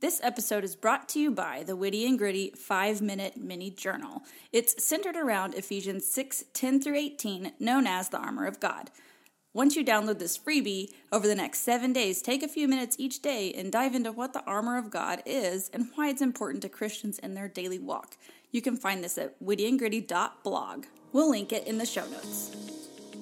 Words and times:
This 0.00 0.20
episode 0.22 0.62
is 0.62 0.76
brought 0.76 1.08
to 1.08 1.18
you 1.18 1.32
by 1.32 1.64
the 1.64 1.74
Witty 1.74 2.06
and 2.06 2.16
Gritty 2.16 2.52
5 2.56 3.02
Minute 3.02 3.36
Mini 3.36 3.68
Journal. 3.68 4.22
It's 4.52 4.84
centered 4.84 5.16
around 5.16 5.54
Ephesians 5.54 6.06
6 6.06 6.44
10 6.54 6.80
through 6.80 6.94
18, 6.94 7.54
known 7.58 7.84
as 7.88 8.08
the 8.08 8.18
Armor 8.18 8.46
of 8.46 8.60
God. 8.60 8.92
Once 9.52 9.74
you 9.74 9.84
download 9.84 10.20
this 10.20 10.38
freebie, 10.38 10.92
over 11.10 11.26
the 11.26 11.34
next 11.34 11.62
seven 11.62 11.92
days, 11.92 12.22
take 12.22 12.44
a 12.44 12.48
few 12.48 12.68
minutes 12.68 12.94
each 13.00 13.20
day 13.22 13.52
and 13.54 13.72
dive 13.72 13.96
into 13.96 14.12
what 14.12 14.32
the 14.32 14.44
armor 14.44 14.78
of 14.78 14.88
God 14.88 15.20
is 15.26 15.68
and 15.72 15.88
why 15.96 16.10
it's 16.10 16.22
important 16.22 16.62
to 16.62 16.68
Christians 16.68 17.18
in 17.18 17.34
their 17.34 17.48
daily 17.48 17.80
walk. 17.80 18.16
You 18.52 18.62
can 18.62 18.76
find 18.76 19.02
this 19.02 19.18
at 19.18 19.42
wittyandgritty.blog. 19.42 20.84
We'll 21.12 21.30
link 21.30 21.52
it 21.52 21.66
in 21.66 21.78
the 21.78 21.86
show 21.86 22.06
notes. 22.06 22.56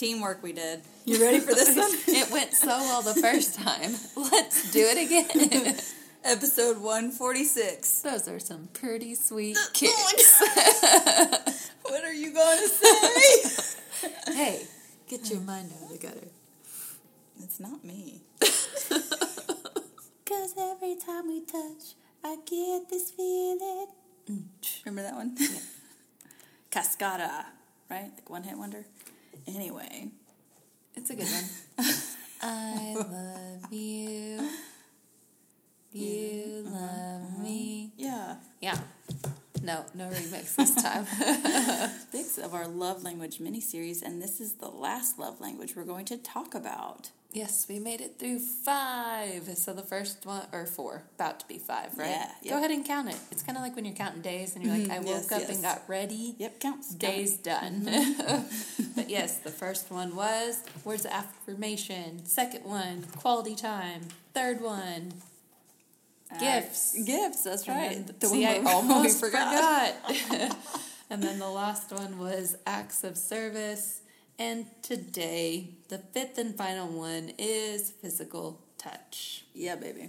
teamwork 0.00 0.42
we 0.42 0.54
did. 0.54 0.80
You 1.04 1.20
ready 1.20 1.40
for 1.40 1.54
this 1.54 1.76
one? 1.76 1.90
it 2.08 2.32
went 2.32 2.54
so 2.54 2.68
well 2.68 3.02
the 3.02 3.20
first 3.20 3.54
time. 3.54 3.94
Let's 4.16 4.72
do 4.72 4.80
it 4.80 4.96
again. 4.96 5.76
Episode 6.24 6.78
146. 6.78 8.00
Those 8.00 8.26
are 8.26 8.38
some 8.38 8.68
pretty 8.72 9.14
sweet 9.14 9.58
kicks. 9.74 10.40
what 11.82 12.02
are 12.02 12.12
you 12.14 12.32
going 12.32 12.58
to 12.58 12.68
say? 12.68 14.32
hey, 14.32 14.66
get 15.06 15.30
your 15.30 15.40
mind 15.40 15.70
out 15.76 15.90
of 15.90 16.00
the 16.00 16.06
gutter. 16.06 16.28
It's 17.42 17.60
not 17.60 17.84
me. 17.84 18.22
Cause 20.26 20.54
every 20.58 20.96
time 20.96 21.26
we 21.28 21.40
touch, 21.40 21.94
I 22.24 22.36
get 22.46 22.88
this 22.88 23.10
feeling. 23.10 23.86
Mm. 24.30 24.44
Remember 24.86 25.02
that 25.02 25.14
one? 25.14 25.34
Yeah. 25.38 25.48
Cascada, 26.70 27.44
right? 27.90 28.10
Like 28.14 28.30
one 28.30 28.44
hit 28.44 28.56
wonder. 28.56 28.84
Anyway, 29.46 30.08
It's 30.94 31.10
a 31.10 31.16
good 31.16 31.26
one. 31.26 31.86
I 32.42 32.94
love 32.96 33.72
you. 33.72 34.48
You 35.92 36.64
mm-hmm. 36.64 36.72
love 36.72 37.22
mm-hmm. 37.22 37.42
me. 37.42 37.92
yeah. 37.96 38.36
Yeah. 38.60 38.78
No, 39.62 39.84
no 39.94 40.08
remix 40.08 40.54
this 40.54 40.74
time. 40.74 41.04
Six 42.12 42.38
of 42.38 42.54
our 42.54 42.66
love 42.66 43.02
language 43.02 43.40
mini-series, 43.40 44.02
and 44.02 44.22
this 44.22 44.40
is 44.40 44.54
the 44.54 44.68
last 44.68 45.18
love 45.18 45.40
language 45.40 45.76
we're 45.76 45.84
going 45.84 46.06
to 46.06 46.16
talk 46.16 46.54
about. 46.54 47.10
Yes, 47.32 47.66
we 47.68 47.78
made 47.78 48.00
it 48.00 48.18
through 48.18 48.38
five. 48.38 49.48
So 49.56 49.72
the 49.72 49.82
first 49.82 50.26
one, 50.26 50.46
or 50.52 50.66
four, 50.66 51.02
about 51.14 51.40
to 51.40 51.48
be 51.48 51.58
five, 51.58 51.96
right? 51.96 52.26
Yeah, 52.42 52.52
Go 52.52 52.58
ahead 52.58 52.70
and 52.70 52.84
count 52.84 53.08
it. 53.08 53.16
It's 53.30 53.42
kind 53.42 53.56
of 53.56 53.62
like 53.62 53.76
when 53.76 53.84
you're 53.84 53.94
counting 53.94 54.22
days 54.22 54.54
and 54.54 54.64
you're 54.64 54.74
like, 54.74 54.82
mm-hmm. 54.82 54.92
I 54.92 54.98
woke 54.98 55.06
yes, 55.06 55.32
up 55.32 55.40
yes. 55.40 55.50
and 55.50 55.62
got 55.62 55.82
ready. 55.88 56.34
Yep, 56.38 56.60
counts. 56.60 56.94
Days 56.94 57.36
done. 57.36 57.82
Mm-hmm. 57.82 58.82
but 58.96 59.08
yes, 59.08 59.38
the 59.38 59.50
first 59.50 59.90
one 59.90 60.16
was 60.16 60.62
words 60.84 61.04
of 61.04 61.12
affirmation. 61.12 62.24
Second 62.24 62.64
one, 62.64 63.02
quality 63.16 63.54
time. 63.54 64.02
Third 64.34 64.60
one, 64.60 65.12
uh, 66.32 66.38
gifts. 66.38 66.96
Gifts, 67.04 67.42
that's 67.42 67.68
right. 67.68 68.06
then- 68.06 68.14
The 68.18 68.26
see, 68.26 68.46
I 68.46 68.58
one 68.58 68.64
we 68.64 68.70
almost 68.70 68.90
almost 68.90 69.20
forgot. 69.20 69.94
and 71.10 71.22
then 71.22 71.38
the 71.38 71.48
last 71.48 71.90
one 71.92 72.18
was 72.18 72.56
acts 72.66 73.04
of 73.04 73.16
service. 73.16 73.99
And 74.40 74.64
today, 74.80 75.68
the 75.90 75.98
fifth 75.98 76.38
and 76.38 76.56
final 76.56 76.88
one 76.88 77.32
is 77.38 77.90
physical 77.90 78.58
touch. 78.78 79.44
Yeah, 79.52 79.76
baby. 79.76 80.08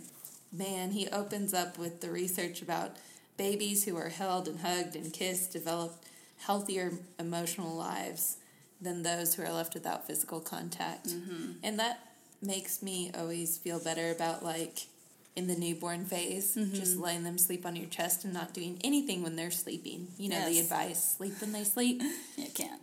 Man, 0.54 0.92
he 0.92 1.10
opens 1.10 1.54
up 1.54 1.78
with 1.78 2.00
the 2.00 2.10
research 2.10 2.62
about 2.62 2.96
babies 3.36 3.84
who 3.84 3.98
are 3.98 4.08
held 4.08 4.48
and 4.48 4.62
hugged 4.62 4.96
and 4.96 5.12
kissed 5.12 5.52
develop 5.52 6.02
healthier 6.38 6.94
emotional 7.20 7.76
lives 7.76 8.38
than 8.80 9.04
those 9.04 9.36
who 9.36 9.44
are 9.44 9.52
left 9.52 9.74
without 9.74 10.08
physical 10.08 10.40
contact. 10.40 11.10
Mm-hmm. 11.10 11.52
And 11.62 11.78
that 11.80 12.00
makes 12.42 12.82
me 12.82 13.12
always 13.14 13.58
feel 13.58 13.84
better 13.84 14.12
about 14.12 14.46
like 14.46 14.88
in 15.36 15.48
the 15.48 15.56
newborn 15.56 16.06
phase, 16.06 16.56
mm-hmm. 16.56 16.74
just 16.74 16.98
letting 16.98 17.24
them 17.24 17.38
sleep 17.38 17.66
on 17.66 17.76
your 17.76 17.88
chest 17.90 18.24
and 18.24 18.34
not 18.34 18.54
doing 18.54 18.80
anything 18.82 19.24
when 19.24 19.36
they're 19.36 19.52
sleeping. 19.52 20.08
You 20.18 20.30
know, 20.30 20.46
the 20.46 20.54
Yes. 20.54 20.64
advice 20.64 21.16
sleep 21.18 21.34
when 21.42 21.52
they 21.52 21.66
sleep. 21.66 22.02
You 22.38 22.48
can't. 22.54 22.81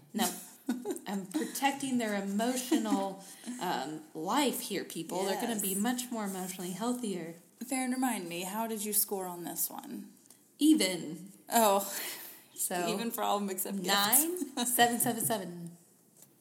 Protecting 1.58 1.98
their 1.98 2.14
emotional 2.14 3.24
um, 3.60 4.00
life 4.14 4.60
here, 4.60 4.84
people. 4.84 5.24
They're 5.24 5.40
going 5.40 5.56
to 5.56 5.60
be 5.60 5.74
much 5.74 6.04
more 6.10 6.24
emotionally 6.24 6.70
healthier. 6.70 7.34
Farron, 7.68 7.90
remind 7.90 8.28
me, 8.28 8.42
how 8.42 8.68
did 8.68 8.84
you 8.84 8.92
score 8.92 9.26
on 9.26 9.42
this 9.42 9.68
one? 9.68 10.06
Even. 10.60 11.30
Oh, 11.52 11.90
So 12.56 12.86
even 12.94 13.10
for 13.10 13.22
all 13.22 13.36
of 13.36 13.42
them 13.42 13.50
except 13.50 13.76
nine, 13.76 14.66
seven, 14.66 15.00
seven, 15.00 15.20
seven, 15.20 15.70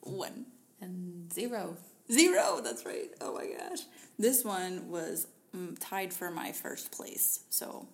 One. 0.01 0.45
and 0.81 1.33
zero. 1.33 1.77
Zero, 2.11 2.61
that's 2.63 2.85
right. 2.85 3.09
Oh 3.19 3.33
my 3.33 3.47
gosh. 3.47 3.79
This 4.19 4.43
one 4.43 4.89
was 4.89 5.25
mm, 5.55 5.75
tied 5.79 6.13
for 6.13 6.29
my 6.29 6.51
first 6.51 6.91
place. 6.91 7.39
So 7.49 7.87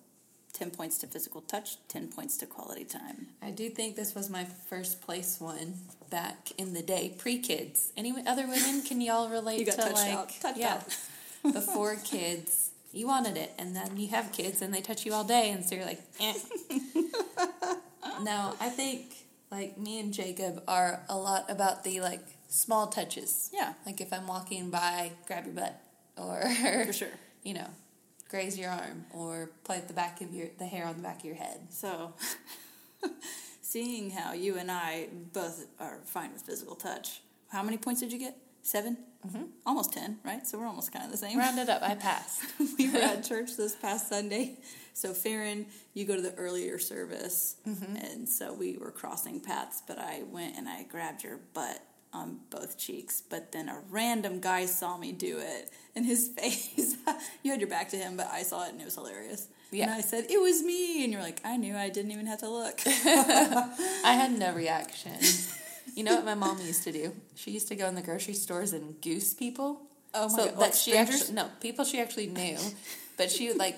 10 0.54 0.70
points 0.70 0.98
to 0.98 1.06
physical 1.06 1.40
touch, 1.42 1.76
10 1.88 2.08
points 2.08 2.36
to 2.38 2.46
quality 2.46 2.84
time. 2.84 3.26
I 3.42 3.50
do 3.50 3.68
think 3.68 3.96
this 3.96 4.14
was 4.14 4.30
my 4.30 4.44
first 4.44 5.02
place 5.02 5.40
one 5.40 5.74
back 6.10 6.52
in 6.56 6.74
the 6.74 6.82
day, 6.82 7.14
pre 7.18 7.38
kids. 7.38 7.92
Any 7.96 8.14
other 8.26 8.46
women? 8.46 8.82
Can 8.82 9.00
y'all 9.00 9.28
relate 9.28 9.58
You 9.58 9.66
got 9.66 9.74
to 9.74 9.82
touched 9.82 9.94
like 9.94 10.12
out. 10.12 10.30
Touched 10.40 10.58
yeah, 10.58 10.80
out. 11.44 11.52
before 11.52 11.96
kids? 11.96 12.70
You 12.92 13.08
wanted 13.08 13.36
it, 13.36 13.52
and 13.58 13.74
then 13.74 13.96
you 13.96 14.08
have 14.08 14.30
kids, 14.30 14.62
and 14.62 14.72
they 14.72 14.80
touch 14.80 15.04
you 15.04 15.12
all 15.12 15.24
day, 15.24 15.50
and 15.50 15.64
so 15.64 15.74
you're 15.74 15.84
like, 15.84 16.00
eh. 16.20 16.34
no, 18.22 18.54
I 18.60 18.68
think 18.68 19.26
like 19.50 19.76
me 19.76 19.98
and 19.98 20.12
Jacob 20.12 20.62
are 20.68 21.00
a 21.08 21.16
lot 21.16 21.50
about 21.50 21.82
the 21.82 22.00
like 22.00 22.24
small 22.48 22.86
touches. 22.86 23.50
Yeah. 23.52 23.74
like 23.84 24.00
if 24.00 24.12
I'm 24.12 24.28
walking 24.28 24.70
by, 24.70 25.10
grab 25.26 25.46
your 25.46 25.54
butt, 25.54 25.80
or 26.16 26.42
For 26.86 26.92
sure. 26.92 27.08
you 27.42 27.54
know, 27.54 27.66
graze 28.34 28.58
your 28.58 28.70
arm, 28.70 29.04
or 29.12 29.50
play 29.62 29.76
at 29.76 29.86
the 29.86 29.94
back 29.94 30.20
of 30.20 30.34
your 30.34 30.48
the 30.58 30.66
hair 30.66 30.86
on 30.86 30.96
the 30.96 31.02
back 31.04 31.20
of 31.20 31.24
your 31.24 31.36
head. 31.36 31.68
So, 31.70 32.14
seeing 33.62 34.10
how 34.10 34.32
you 34.32 34.58
and 34.58 34.72
I 34.72 35.06
both 35.32 35.64
are 35.78 36.00
fine 36.04 36.32
with 36.32 36.42
physical 36.42 36.74
touch, 36.74 37.20
how 37.50 37.62
many 37.62 37.76
points 37.76 38.00
did 38.00 38.12
you 38.12 38.18
get? 38.18 38.36
7 38.62 38.96
Mm-hmm. 39.26 39.44
Almost 39.64 39.94
10, 39.94 40.18
right? 40.22 40.46
So 40.46 40.58
we're 40.58 40.66
almost 40.66 40.92
kind 40.92 41.06
of 41.06 41.10
the 41.10 41.16
same. 41.16 41.38
Round 41.38 41.58
it 41.58 41.70
up, 41.70 41.82
I 41.92 41.94
passed. 41.94 42.42
we 42.78 42.90
were 42.90 42.98
at 42.98 43.24
church 43.24 43.56
this 43.56 43.74
past 43.74 44.10
Sunday. 44.10 44.58
So, 44.92 45.14
Farron, 45.14 45.64
you 45.94 46.04
go 46.04 46.14
to 46.14 46.20
the 46.20 46.34
earlier 46.34 46.78
service. 46.78 47.56
And 47.64 48.28
so 48.28 48.52
we 48.52 48.76
were 48.76 48.90
crossing 48.90 49.40
paths, 49.40 49.82
but 49.86 49.98
I 49.98 50.24
went 50.30 50.58
and 50.58 50.68
I 50.68 50.82
grabbed 50.82 51.24
your 51.24 51.38
butt 51.54 51.80
on 52.14 52.38
both 52.50 52.78
cheeks. 52.78 53.20
But 53.20 53.52
then 53.52 53.68
a 53.68 53.80
random 53.90 54.40
guy 54.40 54.66
saw 54.66 54.96
me 54.96 55.12
do 55.12 55.38
it, 55.38 55.70
and 55.94 56.06
his 56.06 56.28
face, 56.38 56.96
you 57.42 57.50
had 57.50 57.60
your 57.60 57.68
back 57.68 57.90
to 57.90 57.96
him, 57.96 58.16
but 58.16 58.28
I 58.32 58.42
saw 58.42 58.64
it 58.64 58.70
and 58.72 58.80
it 58.80 58.84
was 58.84 58.94
hilarious. 58.94 59.48
Yeah. 59.70 59.86
And 59.86 59.94
I 59.94 60.00
said, 60.00 60.26
It 60.30 60.40
was 60.40 60.62
me. 60.62 61.02
And 61.04 61.12
you're 61.12 61.22
like, 61.22 61.40
I 61.44 61.56
knew 61.56 61.76
I 61.76 61.88
didn't 61.88 62.12
even 62.12 62.26
have 62.26 62.40
to 62.40 62.48
look. 62.48 62.80
I 62.86 63.68
had 64.04 64.38
no 64.38 64.54
reaction. 64.54 65.12
You 65.94 66.02
know 66.02 66.16
what 66.16 66.24
my 66.24 66.34
mom 66.34 66.58
used 66.60 66.82
to 66.84 66.92
do? 66.92 67.12
She 67.36 67.52
used 67.52 67.68
to 67.68 67.76
go 67.76 67.86
in 67.86 67.94
the 67.94 68.02
grocery 68.02 68.34
stores 68.34 68.72
and 68.72 69.00
goose 69.00 69.32
people. 69.32 69.82
Oh 70.12 70.28
my 70.28 70.28
so 70.28 70.44
God, 70.46 70.54
that 70.54 70.58
like 70.58 70.72
she 70.72 70.90
strangers? 70.90 71.20
actually 71.20 71.34
no 71.36 71.50
people 71.60 71.84
she 71.84 72.00
actually 72.00 72.26
knew, 72.26 72.58
but 73.16 73.30
she 73.30 73.48
would 73.48 73.58
like. 73.58 73.76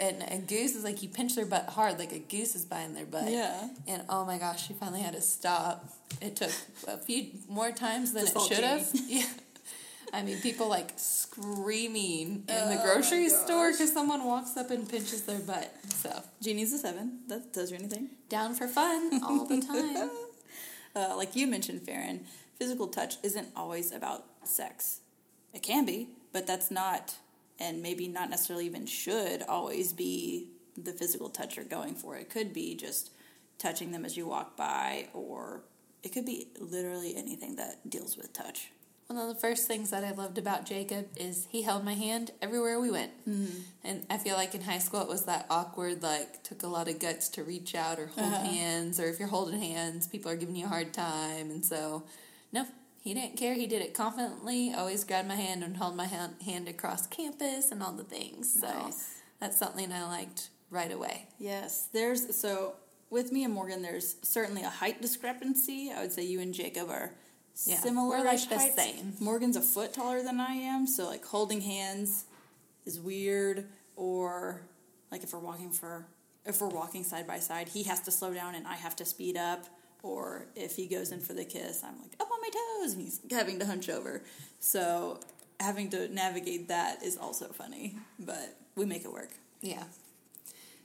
And 0.00 0.22
a 0.30 0.38
goose 0.38 0.76
is 0.76 0.84
like 0.84 1.02
you 1.02 1.08
pinch 1.08 1.34
their 1.34 1.44
butt 1.46 1.66
hard, 1.70 1.98
like 1.98 2.12
a 2.12 2.20
goose 2.20 2.54
is 2.54 2.64
biting 2.64 2.94
their 2.94 3.04
butt. 3.06 3.30
Yeah. 3.30 3.68
And 3.88 4.02
oh 4.08 4.24
my 4.24 4.38
gosh, 4.38 4.66
she 4.68 4.72
finally 4.72 5.00
had 5.00 5.14
to 5.14 5.20
stop. 5.20 5.88
It 6.20 6.36
took 6.36 6.52
a 6.86 6.98
few 6.98 7.30
more 7.48 7.72
times 7.72 8.12
than 8.12 8.26
it 8.26 8.40
should 8.48 8.64
have. 8.64 8.88
Yeah. 9.08 9.26
I 10.10 10.22
mean, 10.22 10.40
people 10.40 10.68
like 10.68 10.92
screaming 10.96 12.44
in 12.48 12.68
the 12.68 12.78
Oh 12.80 12.82
grocery 12.82 13.28
store 13.28 13.72
because 13.72 13.92
someone 13.92 14.24
walks 14.24 14.56
up 14.56 14.70
and 14.70 14.88
pinches 14.88 15.22
their 15.24 15.38
butt. 15.40 15.70
So 15.88 16.22
Jeannie's 16.40 16.72
a 16.72 16.78
seven. 16.78 17.20
That 17.28 17.52
tells 17.52 17.70
you 17.70 17.76
anything. 17.76 18.08
down 18.28 18.54
for 18.54 18.68
fun 18.68 19.20
all 19.22 19.44
the 19.44 19.60
time. 19.66 20.10
Uh, 20.96 21.16
like 21.16 21.36
you 21.36 21.46
mentioned, 21.46 21.82
Farron, 21.82 22.24
physical 22.58 22.86
touch 22.88 23.16
isn't 23.22 23.48
always 23.54 23.92
about 23.92 24.24
sex. 24.44 25.00
It 25.52 25.62
can 25.62 25.84
be, 25.84 26.08
but 26.32 26.46
that's 26.46 26.70
not, 26.70 27.16
and 27.58 27.82
maybe 27.82 28.08
not 28.08 28.30
necessarily 28.30 28.66
even 28.66 28.86
should 28.86 29.42
always 29.42 29.92
be 29.92 30.48
the 30.76 30.92
physical 30.92 31.28
touch 31.28 31.56
you're 31.56 31.64
going 31.64 31.94
for. 31.94 32.16
It 32.16 32.30
could 32.30 32.52
be 32.52 32.74
just 32.74 33.10
touching 33.58 33.90
them 33.90 34.04
as 34.04 34.16
you 34.16 34.26
walk 34.26 34.56
by, 34.56 35.08
or 35.12 35.62
it 36.02 36.10
could 36.10 36.24
be 36.26 36.48
literally 36.60 37.16
anything 37.16 37.56
that 37.56 37.90
deals 37.90 38.16
with 38.16 38.32
touch. 38.32 38.70
One 39.08 39.18
of 39.18 39.28
the 39.34 39.40
first 39.40 39.66
things 39.66 39.88
that 39.88 40.04
I 40.04 40.10
loved 40.10 40.36
about 40.36 40.66
Jacob 40.66 41.08
is 41.16 41.48
he 41.50 41.62
held 41.62 41.82
my 41.82 41.94
hand 41.94 42.30
everywhere 42.42 42.78
we 42.78 42.90
went. 42.90 43.12
Mm-hmm. 43.26 43.60
And 43.82 44.06
I 44.10 44.18
feel 44.18 44.36
like 44.36 44.54
in 44.54 44.60
high 44.60 44.78
school 44.78 45.00
it 45.00 45.08
was 45.08 45.24
that 45.24 45.46
awkward, 45.48 46.02
like, 46.02 46.42
took 46.42 46.62
a 46.62 46.66
lot 46.66 46.88
of 46.88 46.98
guts 46.98 47.30
to 47.30 47.42
reach 47.42 47.74
out 47.74 47.98
or 47.98 48.08
hold 48.08 48.34
uh-huh. 48.34 48.44
hands, 48.44 49.00
or 49.00 49.08
if 49.08 49.18
you're 49.18 49.28
holding 49.28 49.60
hands, 49.60 50.06
people 50.06 50.30
are 50.30 50.36
giving 50.36 50.56
you 50.56 50.66
a 50.66 50.68
hard 50.68 50.92
time. 50.92 51.50
And 51.50 51.64
so, 51.64 52.04
no, 52.52 52.66
he 53.08 53.14
didn't 53.14 53.38
care. 53.38 53.54
He 53.54 53.66
did 53.66 53.80
it 53.80 53.94
confidently, 53.94 54.74
always 54.76 55.02
grabbed 55.02 55.28
my 55.28 55.34
hand 55.34 55.64
and 55.64 55.78
held 55.78 55.96
my 55.96 56.04
hand 56.04 56.68
across 56.68 57.06
campus 57.06 57.70
and 57.70 57.82
all 57.82 57.92
the 57.92 58.04
things. 58.04 58.60
So 58.60 58.68
nice. 58.68 59.22
that's 59.40 59.56
something 59.56 59.90
I 59.90 60.06
liked 60.06 60.50
right 60.68 60.92
away. 60.92 61.28
Yes, 61.38 61.88
there's 61.90 62.36
so 62.36 62.74
with 63.08 63.32
me 63.32 63.44
and 63.44 63.54
Morgan, 63.54 63.80
there's 63.80 64.16
certainly 64.20 64.62
a 64.62 64.68
height 64.68 65.00
discrepancy. 65.00 65.90
I 65.90 66.02
would 66.02 66.12
say 66.12 66.24
you 66.24 66.40
and 66.40 66.52
Jacob 66.52 66.90
are 66.90 67.14
yeah, 67.64 67.78
similar. 67.78 68.18
We're 68.18 68.24
like 68.26 68.46
the 68.46 68.58
same. 68.58 69.14
Morgan's 69.20 69.56
a 69.56 69.62
foot 69.62 69.94
taller 69.94 70.22
than 70.22 70.38
I 70.38 70.52
am, 70.52 70.86
so 70.86 71.06
like 71.06 71.24
holding 71.24 71.62
hands 71.62 72.26
is 72.84 73.00
weird. 73.00 73.68
Or 73.96 74.60
like 75.10 75.22
if 75.22 75.32
we're 75.32 75.38
walking 75.38 75.70
for 75.70 76.06
if 76.44 76.60
we're 76.60 76.68
walking 76.68 77.04
side 77.04 77.26
by 77.26 77.38
side, 77.38 77.68
he 77.68 77.84
has 77.84 78.00
to 78.02 78.10
slow 78.10 78.34
down 78.34 78.54
and 78.54 78.66
I 78.66 78.74
have 78.74 78.96
to 78.96 79.06
speed 79.06 79.38
up. 79.38 79.64
Or 80.02 80.46
if 80.54 80.76
he 80.76 80.86
goes 80.86 81.10
in 81.10 81.20
for 81.20 81.32
the 81.32 81.44
kiss, 81.44 81.82
I'm 81.82 82.00
like 82.00 82.12
up 82.20 82.28
on 82.30 82.40
my 82.40 82.50
toes, 82.50 82.92
and 82.94 83.02
he's 83.02 83.20
having 83.30 83.58
to 83.58 83.66
hunch 83.66 83.88
over. 83.88 84.22
So 84.60 85.20
having 85.60 85.90
to 85.90 86.08
navigate 86.14 86.68
that 86.68 87.02
is 87.02 87.16
also 87.16 87.46
funny, 87.46 87.96
but 88.18 88.56
we 88.76 88.86
make 88.86 89.04
it 89.04 89.12
work. 89.12 89.30
Yeah. 89.60 89.82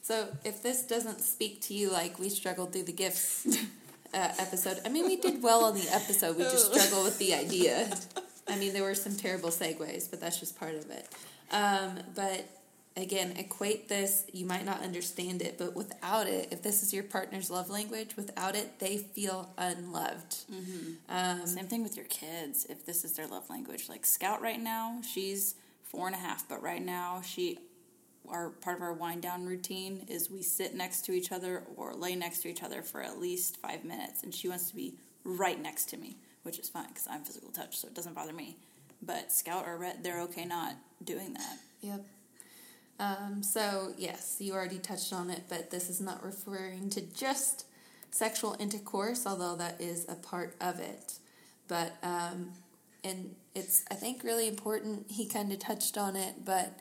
So 0.01 0.27
if 0.43 0.61
this 0.63 0.83
doesn't 0.83 1.21
speak 1.21 1.61
to 1.61 1.73
you 1.73 1.91
like 1.91 2.19
we 2.19 2.29
struggled 2.29 2.73
through 2.73 2.83
the 2.83 2.91
gifts 2.91 3.45
uh, 4.13 4.33
episode, 4.39 4.79
I 4.85 4.89
mean, 4.89 5.05
we 5.05 5.15
did 5.15 5.41
well 5.41 5.63
on 5.63 5.75
the 5.75 5.87
episode. 5.91 6.37
We 6.37 6.43
just 6.43 6.73
struggled 6.73 7.05
with 7.05 7.19
the 7.19 7.33
idea. 7.35 7.89
I 8.47 8.57
mean, 8.57 8.73
there 8.73 8.83
were 8.83 8.95
some 8.95 9.15
terrible 9.15 9.49
segues, 9.49 10.09
but 10.09 10.19
that's 10.19 10.39
just 10.39 10.59
part 10.59 10.75
of 10.75 10.89
it. 10.89 11.07
Um, 11.51 11.99
but 12.15 12.45
again, 12.95 13.35
equate 13.37 13.89
this. 13.89 14.25
You 14.31 14.45
might 14.45 14.65
not 14.65 14.81
understand 14.81 15.41
it, 15.41 15.57
but 15.57 15.75
without 15.75 16.27
it, 16.27 16.49
if 16.51 16.61
this 16.61 16.83
is 16.83 16.93
your 16.93 17.03
partner's 17.03 17.49
love 17.49 17.69
language, 17.69 18.15
without 18.15 18.55
it, 18.55 18.79
they 18.79 18.97
feel 18.97 19.49
unloved. 19.57 20.45
Mm-hmm. 20.51 20.91
Um, 21.09 21.47
Same 21.47 21.67
thing 21.67 21.83
with 21.83 21.95
your 21.95 22.05
kids. 22.05 22.65
If 22.69 22.85
this 22.85 23.03
is 23.03 23.13
their 23.13 23.27
love 23.27 23.49
language, 23.49 23.89
like 23.89 24.05
Scout 24.05 24.41
right 24.41 24.59
now, 24.59 25.01
she's 25.01 25.55
four 25.83 26.07
and 26.07 26.15
a 26.15 26.19
half, 26.19 26.47
but 26.47 26.61
right 26.61 26.83
now 26.83 27.21
she 27.23 27.59
our 28.29 28.49
part 28.49 28.77
of 28.77 28.81
our 28.81 28.93
wind 28.93 29.21
down 29.21 29.45
routine 29.45 30.05
is 30.07 30.29
we 30.29 30.41
sit 30.41 30.73
next 30.73 31.05
to 31.05 31.11
each 31.11 31.31
other 31.31 31.63
or 31.75 31.93
lay 31.93 32.15
next 32.15 32.41
to 32.41 32.49
each 32.49 32.63
other 32.63 32.81
for 32.81 33.01
at 33.01 33.19
least 33.19 33.57
five 33.57 33.83
minutes, 33.83 34.23
and 34.23 34.33
she 34.33 34.47
wants 34.47 34.69
to 34.69 34.75
be 34.75 34.93
right 35.23 35.61
next 35.61 35.89
to 35.89 35.97
me, 35.97 36.17
which 36.43 36.59
is 36.59 36.69
fine 36.69 36.87
because 36.87 37.07
I'm 37.09 37.23
physical 37.23 37.49
touch, 37.49 37.77
so 37.77 37.87
it 37.87 37.93
doesn't 37.93 38.15
bother 38.15 38.33
me. 38.33 38.57
But 39.01 39.31
Scout 39.31 39.65
or 39.67 39.77
Rhett, 39.77 40.03
they're 40.03 40.21
okay 40.21 40.45
not 40.45 40.75
doing 41.03 41.33
that. 41.33 41.57
Yep. 41.81 42.05
Um, 43.03 43.43
so 43.43 43.93
yes, 43.97 44.37
you 44.39 44.53
already 44.53 44.79
touched 44.79 45.13
on 45.13 45.29
it, 45.29 45.43
but 45.49 45.71
this 45.71 45.89
is 45.89 45.99
not 45.99 46.23
referring 46.23 46.89
to 46.91 47.01
just 47.01 47.65
sexual 48.11 48.55
intercourse, 48.59 49.25
although 49.25 49.55
that 49.55 49.81
is 49.81 50.05
a 50.07 50.15
part 50.15 50.55
of 50.61 50.79
it. 50.79 51.19
But 51.67 51.97
um, 52.03 52.51
and 53.03 53.35
it's 53.55 53.83
I 53.91 53.95
think 53.95 54.23
really 54.23 54.47
important. 54.47 55.05
He 55.09 55.25
kind 55.25 55.51
of 55.51 55.59
touched 55.59 55.97
on 55.97 56.15
it, 56.15 56.45
but 56.45 56.79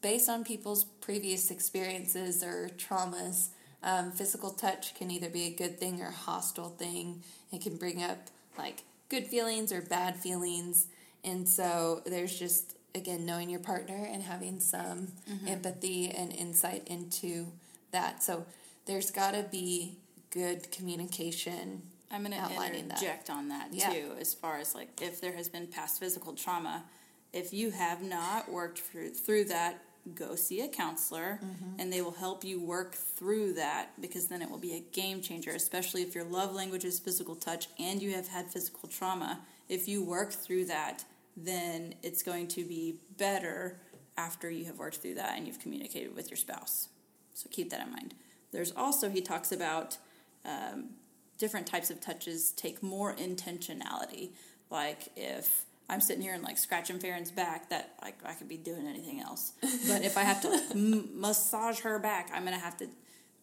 based 0.00 0.28
on 0.28 0.44
people's 0.44 0.84
previous 0.84 1.50
experiences 1.50 2.42
or 2.42 2.70
traumas, 2.76 3.48
um, 3.82 4.12
physical 4.12 4.50
touch 4.50 4.94
can 4.94 5.10
either 5.10 5.28
be 5.28 5.44
a 5.46 5.50
good 5.50 5.78
thing 5.78 6.00
or 6.00 6.08
a 6.08 6.12
hostile 6.12 6.70
thing. 6.70 7.22
It 7.52 7.60
can 7.62 7.76
bring 7.76 8.02
up 8.02 8.18
like 8.58 8.82
good 9.08 9.26
feelings 9.26 9.72
or 9.72 9.82
bad 9.82 10.16
feelings. 10.16 10.88
And 11.24 11.48
so 11.48 12.02
there's 12.06 12.38
just, 12.38 12.75
again, 12.94 13.26
knowing 13.26 13.50
your 13.50 13.60
partner 13.60 14.08
and 14.10 14.22
having 14.22 14.60
some 14.60 15.08
mm-hmm. 15.30 15.48
empathy 15.48 16.10
and 16.10 16.32
insight 16.32 16.86
into 16.86 17.52
that. 17.92 18.22
So 18.22 18.46
there's 18.86 19.10
got 19.10 19.32
to 19.32 19.42
be 19.42 19.98
good 20.30 20.70
communication. 20.70 21.82
I'm 22.10 22.24
going 22.24 22.32
to 22.32 22.78
interject 22.78 23.26
that. 23.26 23.32
on 23.32 23.48
that 23.48 23.68
yeah. 23.72 23.90
too, 23.90 24.12
as 24.20 24.32
far 24.32 24.58
as 24.58 24.74
like 24.74 25.00
if 25.02 25.20
there 25.20 25.32
has 25.32 25.48
been 25.48 25.66
past 25.66 26.00
physical 26.00 26.32
trauma. 26.34 26.84
If 27.32 27.52
you 27.52 27.70
have 27.70 28.02
not 28.02 28.50
worked 28.50 28.78
through, 28.78 29.10
through 29.10 29.44
that 29.46 29.82
go 30.14 30.34
see 30.36 30.60
a 30.60 30.68
counselor 30.68 31.40
mm-hmm. 31.42 31.80
and 31.80 31.92
they 31.92 32.00
will 32.00 32.12
help 32.12 32.44
you 32.44 32.60
work 32.60 32.94
through 32.94 33.54
that 33.54 33.90
because 34.00 34.28
then 34.28 34.40
it 34.40 34.50
will 34.50 34.58
be 34.58 34.74
a 34.74 34.80
game 34.80 35.20
changer, 35.20 35.50
especially 35.50 36.02
if 36.02 36.14
your 36.14 36.24
love 36.24 36.54
language 36.54 36.84
is 36.84 36.98
physical 36.98 37.34
touch 37.34 37.68
and 37.78 38.00
you 38.00 38.12
have 38.12 38.28
had 38.28 38.50
physical 38.50 38.88
trauma. 38.88 39.40
If 39.68 39.88
you 39.88 40.04
work 40.04 40.32
through 40.32 40.66
that, 40.66 41.04
then 41.36 41.94
it's 42.02 42.22
going 42.22 42.48
to 42.48 42.64
be 42.64 42.96
better 43.18 43.78
after 44.16 44.50
you 44.50 44.64
have 44.64 44.78
worked 44.78 44.96
through 44.96 45.14
that 45.14 45.36
and 45.36 45.46
you've 45.46 45.60
communicated 45.60 46.14
with 46.14 46.30
your 46.30 46.36
spouse. 46.36 46.88
So 47.34 47.48
keep 47.50 47.70
that 47.70 47.86
in 47.86 47.92
mind. 47.92 48.14
There's 48.52 48.72
also, 48.74 49.10
he 49.10 49.20
talks 49.20 49.52
about 49.52 49.98
um, 50.44 50.90
different 51.38 51.66
types 51.66 51.90
of 51.90 52.00
touches 52.00 52.50
take 52.52 52.82
more 52.82 53.14
intentionality. 53.14 54.30
Like 54.70 55.08
if 55.16 55.64
I'm 55.88 56.00
sitting 56.00 56.22
here 56.22 56.34
and 56.34 56.42
like 56.42 56.58
scratching 56.58 56.98
Farron's 56.98 57.30
back, 57.30 57.68
that 57.70 57.94
like 58.02 58.16
I 58.24 58.32
could 58.32 58.48
be 58.48 58.56
doing 58.56 58.86
anything 58.86 59.20
else. 59.20 59.52
But 59.86 60.02
if 60.02 60.16
I 60.16 60.22
have 60.22 60.40
to 60.42 60.48
m- 60.72 61.20
massage 61.20 61.80
her 61.80 61.98
back, 61.98 62.30
I'm 62.34 62.44
gonna 62.44 62.58
have 62.58 62.76
to 62.78 62.88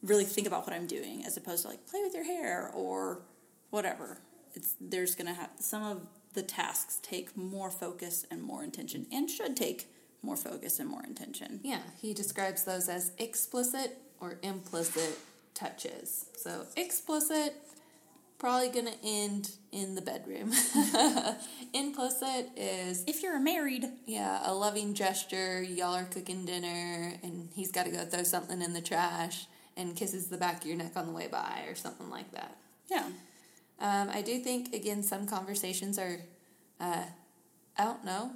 really 0.01 0.25
think 0.25 0.48
about 0.48 0.66
what 0.66 0.75
I'm 0.75 0.88
doing, 0.88 1.24
as 1.25 1.38
opposed 1.38 1.63
to 1.63 1.69
like 1.69 1.86
play 1.88 2.01
with 2.04 2.13
your 2.13 2.25
hair 2.25 2.69
or 2.74 3.22
whatever. 3.69 4.19
It's 4.56 4.75
there's 4.81 5.16
gonna 5.16 5.34
have 5.34 5.51
some 5.60 5.84
of 5.84 6.07
the 6.33 6.44
tasks 6.44 7.00
take 7.01 7.35
more 7.38 7.69
focus 7.69 8.25
and 8.30 8.41
more 8.41 8.63
intention, 8.63 9.06
and 9.12 9.30
should 9.30 9.56
take 9.56 9.88
more 10.21 10.38
focus 10.38 10.80
and 10.80 10.89
more 10.89 11.03
intention. 11.03 11.59
Yeah, 11.63 11.81
he 12.01 12.13
describes 12.13 12.63
those 12.63 12.88
as 12.89 13.12
explicit 13.18 13.97
or 14.19 14.39
implicit 14.41 15.19
touches. 15.53 16.25
So 16.35 16.65
explicit 16.77 17.56
probably 18.44 18.68
going 18.68 18.88
to 18.88 19.06
end 19.06 19.51
in 19.71 19.95
the 19.95 20.01
bedroom. 20.01 20.51
Implicit 21.74 22.50
is 22.57 23.03
if 23.07 23.24
you're 23.24 23.39
married. 23.39 23.86
Yeah, 24.06 24.41
a 24.43 24.53
loving 24.53 24.93
gesture. 24.93 25.63
Y'all 25.63 25.96
are 25.96 26.03
cooking 26.03 26.46
dinner, 26.46 27.13
and 27.24 27.48
he's 27.55 27.72
got 27.72 27.86
to 27.86 27.91
go 27.91 28.03
throw 28.03 28.24
something 28.24 28.62
in 28.62 28.74
the 28.74 28.81
trash 28.81 29.46
and 29.77 29.96
kisses 29.96 30.27
the 30.27 30.38
back 30.38 30.62
of 30.62 30.67
your 30.67 30.75
neck 30.75 30.91
on 30.96 31.08
the 31.08 31.13
way 31.13 31.27
by, 31.27 31.63
or 31.67 31.75
something 31.75 32.10
like 32.10 32.31
that. 32.34 32.58
Yeah. 32.91 33.08
Um, 33.80 34.10
I 34.10 34.22
do 34.22 34.39
think 34.39 34.74
again 34.74 35.03
some 35.03 35.27
conversations 35.27 35.98
are. 35.98 36.20
Uh, 36.80 37.03
I 37.77 37.84
don't 37.84 38.06
know. 38.06 38.32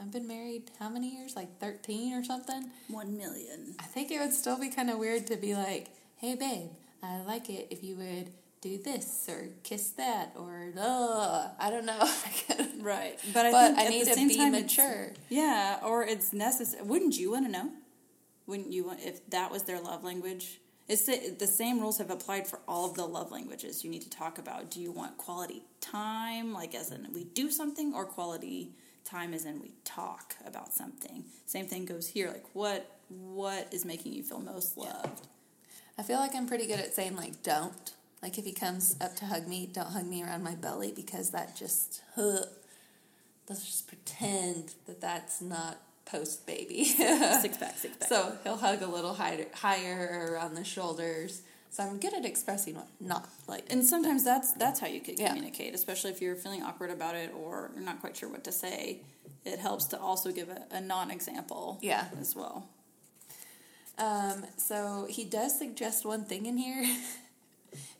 I've 0.00 0.12
been 0.12 0.28
married 0.28 0.70
how 0.78 0.88
many 0.88 1.14
years? 1.14 1.36
Like 1.36 1.58
thirteen 1.58 2.14
or 2.14 2.24
something. 2.24 2.70
One 2.88 3.16
million. 3.16 3.74
I 3.78 3.84
think 3.84 4.10
it 4.10 4.20
would 4.20 4.32
still 4.32 4.58
be 4.58 4.70
kind 4.70 4.90
of 4.90 4.98
weird 4.98 5.26
to 5.28 5.36
be 5.36 5.54
like, 5.54 5.88
"Hey, 6.16 6.34
babe, 6.34 6.70
I 7.02 7.20
like 7.22 7.50
it 7.50 7.68
if 7.70 7.82
you 7.82 7.96
would." 7.96 8.30
do 8.60 8.76
this 8.76 9.26
or 9.28 9.48
kiss 9.62 9.90
that 9.90 10.32
or 10.36 10.72
uh, 10.76 11.48
I 11.58 11.70
don't 11.70 11.86
know. 11.86 11.98
right, 12.80 13.18
but 13.32 13.46
I 13.46 13.52
but 13.52 13.76
think 13.76 13.78
I 13.78 13.88
need 13.88 14.06
to 14.06 14.14
be 14.14 14.50
mature. 14.50 15.12
Yeah, 15.28 15.78
or 15.84 16.04
it's 16.04 16.32
necessary. 16.32 16.82
Wouldn't 16.82 17.16
you 17.18 17.30
want 17.32 17.46
to 17.46 17.52
know? 17.52 17.70
Wouldn't 18.46 18.72
you 18.72 18.86
want 18.86 19.00
if 19.02 19.28
that 19.30 19.50
was 19.50 19.64
their 19.64 19.80
love 19.80 20.04
language? 20.04 20.58
It's 20.88 21.02
the, 21.02 21.34
the 21.38 21.46
same 21.46 21.80
rules 21.80 21.98
have 21.98 22.10
applied 22.10 22.46
for 22.46 22.60
all 22.66 22.86
of 22.88 22.94
the 22.94 23.04
love 23.04 23.30
languages. 23.30 23.84
You 23.84 23.90
need 23.90 24.02
to 24.02 24.10
talk 24.10 24.38
about: 24.38 24.70
Do 24.70 24.80
you 24.80 24.90
want 24.90 25.18
quality 25.18 25.62
time, 25.80 26.52
like 26.52 26.74
as 26.74 26.90
in 26.90 27.06
we 27.12 27.24
do 27.24 27.50
something, 27.50 27.94
or 27.94 28.04
quality 28.04 28.70
time 29.04 29.34
as 29.34 29.44
in 29.44 29.60
we 29.60 29.72
talk 29.84 30.36
about 30.46 30.72
something? 30.72 31.24
Same 31.46 31.66
thing 31.66 31.84
goes 31.84 32.08
here. 32.08 32.28
Like 32.28 32.46
what 32.54 32.98
what 33.08 33.68
is 33.72 33.84
making 33.84 34.12
you 34.12 34.22
feel 34.22 34.40
most 34.40 34.76
loved? 34.76 35.26
I 35.98 36.02
feel 36.02 36.18
like 36.18 36.34
I'm 36.34 36.46
pretty 36.46 36.66
good 36.66 36.78
at 36.78 36.94
saying 36.94 37.16
like 37.16 37.42
don't 37.42 37.92
like 38.22 38.38
if 38.38 38.44
he 38.44 38.52
comes 38.52 38.96
up 39.00 39.14
to 39.16 39.26
hug 39.26 39.46
me, 39.46 39.68
don't 39.72 39.92
hug 39.92 40.06
me 40.06 40.22
around 40.22 40.42
my 40.42 40.54
belly 40.54 40.92
because 40.94 41.30
that 41.30 41.54
just, 41.54 42.02
huh, 42.16 42.42
let's 43.48 43.64
just 43.64 43.86
pretend 43.86 44.74
that 44.86 45.00
that's 45.00 45.40
not 45.40 45.80
post 46.10 46.46
baby. 46.46 46.84
six 46.84 47.56
pack, 47.56 47.76
six 47.78 47.96
pack. 47.96 48.08
So 48.08 48.36
he'll 48.42 48.56
hug 48.56 48.82
a 48.82 48.86
little 48.86 49.14
higher, 49.14 49.46
higher 49.54 50.30
around 50.32 50.54
the 50.54 50.64
shoulders. 50.64 51.42
So 51.70 51.82
I'm 51.82 51.98
good 51.98 52.14
at 52.14 52.24
expressing 52.24 52.76
what 52.76 52.88
not 52.98 53.28
like. 53.46 53.66
And 53.70 53.84
sometimes 53.84 54.24
that's 54.24 54.52
that's 54.54 54.80
how 54.80 54.86
you 54.86 55.00
could 55.00 55.16
communicate, 55.16 55.68
yeah. 55.68 55.74
especially 55.74 56.10
if 56.10 56.22
you're 56.22 56.36
feeling 56.36 56.62
awkward 56.62 56.90
about 56.90 57.14
it 57.14 57.32
or 57.34 57.70
you're 57.74 57.84
not 57.84 58.00
quite 58.00 58.16
sure 58.16 58.28
what 58.28 58.44
to 58.44 58.52
say. 58.52 59.02
It 59.44 59.58
helps 59.58 59.84
to 59.86 60.00
also 60.00 60.32
give 60.32 60.48
a, 60.48 60.64
a 60.70 60.80
non-example. 60.80 61.78
Yeah. 61.82 62.06
As 62.20 62.34
well. 62.34 62.68
Um, 63.98 64.46
so 64.56 65.06
he 65.10 65.24
does 65.24 65.58
suggest 65.58 66.06
one 66.06 66.24
thing 66.24 66.46
in 66.46 66.56
here 66.56 66.86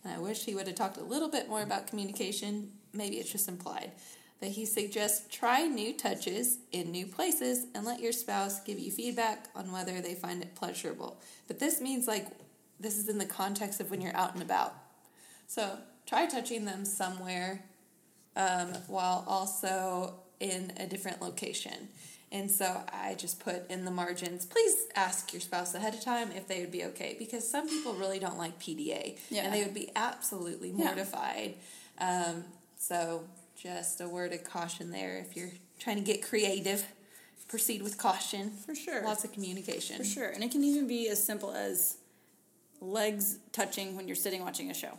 And 0.05 0.13
I 0.13 0.19
wish 0.19 0.45
he 0.45 0.55
would 0.55 0.67
have 0.67 0.77
talked 0.77 0.97
a 0.97 1.03
little 1.03 1.29
bit 1.29 1.49
more 1.49 1.63
about 1.63 1.87
communication. 1.87 2.71
maybe 2.93 3.17
it's 3.17 3.31
just 3.31 3.49
implied. 3.49 3.93
But 4.41 4.51
he 4.51 4.67
suggests 4.67 5.27
try 5.35 5.67
new 5.67 5.93
touches 5.93 6.59
in 6.71 6.93
new 6.93 7.07
places 7.07 7.67
and 7.75 7.85
let 7.85 8.01
your 8.01 8.13
spouse 8.13 8.61
give 8.61 8.79
you 8.79 8.91
feedback 8.93 9.49
on 9.57 9.73
whether 9.73 10.01
they 10.01 10.15
find 10.15 10.43
it 10.43 10.55
pleasurable. 10.55 11.21
But 11.49 11.59
this 11.59 11.81
means 11.81 12.07
like 12.07 12.27
this 12.79 12.97
is 12.99 13.09
in 13.09 13.19
the 13.19 13.27
context 13.27 13.81
of 13.81 13.91
when 13.91 14.01
you're 14.01 14.17
out 14.17 14.35
and 14.35 14.43
about. 14.43 14.75
So 15.49 15.79
try 16.07 16.27
touching 16.27 16.65
them 16.65 16.85
somewhere 16.85 17.65
um, 18.37 18.69
while 18.87 19.25
also 19.27 20.15
in 20.39 20.73
a 20.77 20.87
different 20.87 21.21
location. 21.21 21.89
And 22.31 22.49
so 22.51 22.83
I 22.93 23.15
just 23.15 23.41
put 23.41 23.69
in 23.71 23.85
the 23.85 23.91
margins, 23.91 24.45
please 24.45 24.77
ask 24.95 25.33
your 25.33 25.41
spouse 25.41 25.75
ahead 25.75 25.95
of 25.95 26.03
time 26.03 26.31
if 26.37 26.47
they 26.47 26.61
would 26.61 26.71
be 26.71 26.85
okay 26.85 27.17
because 27.19 27.49
some 27.51 27.69
people 27.69 27.95
really 27.95 28.19
don't 28.21 28.39
like 28.39 28.61
PDA 28.61 29.19
Yeah. 29.31 29.45
and 29.47 29.55
they 29.55 29.65
would 29.65 29.75
be 29.75 29.91
absolutely 29.97 30.69
Yeah. 30.69 30.85
mortified. 30.85 31.55
Um, 31.99 32.45
so 32.77 33.25
just 33.61 34.01
a 34.01 34.09
word 34.09 34.33
of 34.33 34.45
caution 34.45 34.91
there 34.91 35.19
if 35.19 35.37
you're 35.37 35.51
trying 35.79 35.97
to 35.97 36.03
get 36.03 36.23
creative, 36.23 36.87
proceed 37.49 37.83
with 37.83 37.99
caution. 37.99 38.51
For 38.51 38.75
sure. 38.75 39.03
Lots 39.03 39.25
of 39.25 39.33
communication. 39.33 39.97
For 39.97 40.05
sure. 40.05 40.29
And 40.29 40.45
it 40.45 40.51
can 40.51 40.63
even 40.63 40.87
be 40.87 41.09
as 41.09 41.23
simple 41.23 41.53
as 41.53 41.97
legs 42.81 43.39
touching 43.53 43.97
when 43.97 44.07
you're 44.07 44.17
sitting 44.17 44.43
watching 44.43 44.71
a 44.71 44.75
show, 44.75 44.99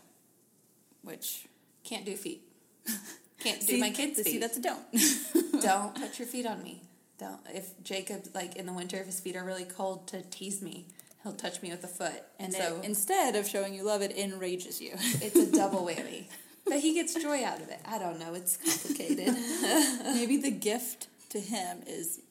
which 1.03 1.47
Can't 1.83 2.05
do 2.05 2.15
feet. 2.15 2.41
Can't 3.39 3.65
do 3.65 3.79
my 3.79 3.89
kids' 3.89 4.21
feet. 4.21 4.33
See, 4.33 4.37
that's 4.37 4.57
a 4.57 4.61
don't. 4.61 4.81
don't 5.61 5.95
put 6.01 6.19
your 6.19 6.27
feet 6.27 6.45
on 6.45 6.61
me. 6.61 6.81
Don't. 7.17 7.39
If 7.53 7.81
Jacob, 7.83 8.25
like 8.33 8.57
in 8.57 8.65
the 8.65 8.73
winter, 8.73 8.97
if 8.97 9.05
his 9.05 9.19
feet 9.19 9.37
are 9.37 9.43
really 9.43 9.63
cold, 9.63 10.07
to 10.07 10.21
tease 10.23 10.61
me, 10.61 10.87
he'll 11.23 11.33
touch 11.33 11.61
me 11.61 11.69
with 11.71 11.83
a 11.83 11.87
foot, 11.87 12.23
and, 12.37 12.53
and 12.53 12.53
so 12.53 12.77
it, 12.77 12.85
instead 12.85 13.35
of 13.35 13.47
showing 13.47 13.73
you 13.73 13.83
love, 13.83 14.01
it 14.01 14.17
enrages 14.17 14.81
you. 14.81 14.91
it's 14.95 15.35
a 15.35 15.51
double 15.51 15.85
whammy. 15.85 16.25
But 16.69 16.79
he 16.79 16.93
gets 16.93 17.13
joy 17.15 17.43
out 17.43 17.61
of 17.61 17.69
it. 17.69 17.79
I 17.85 17.97
don't 17.99 18.19
know. 18.19 18.33
It's 18.33 18.57
complicated. 18.57 19.35
Maybe 20.15 20.38
the 20.38 20.51
gift 20.51 21.07
to 21.29 21.39
him 21.39 21.79
is 21.88 22.21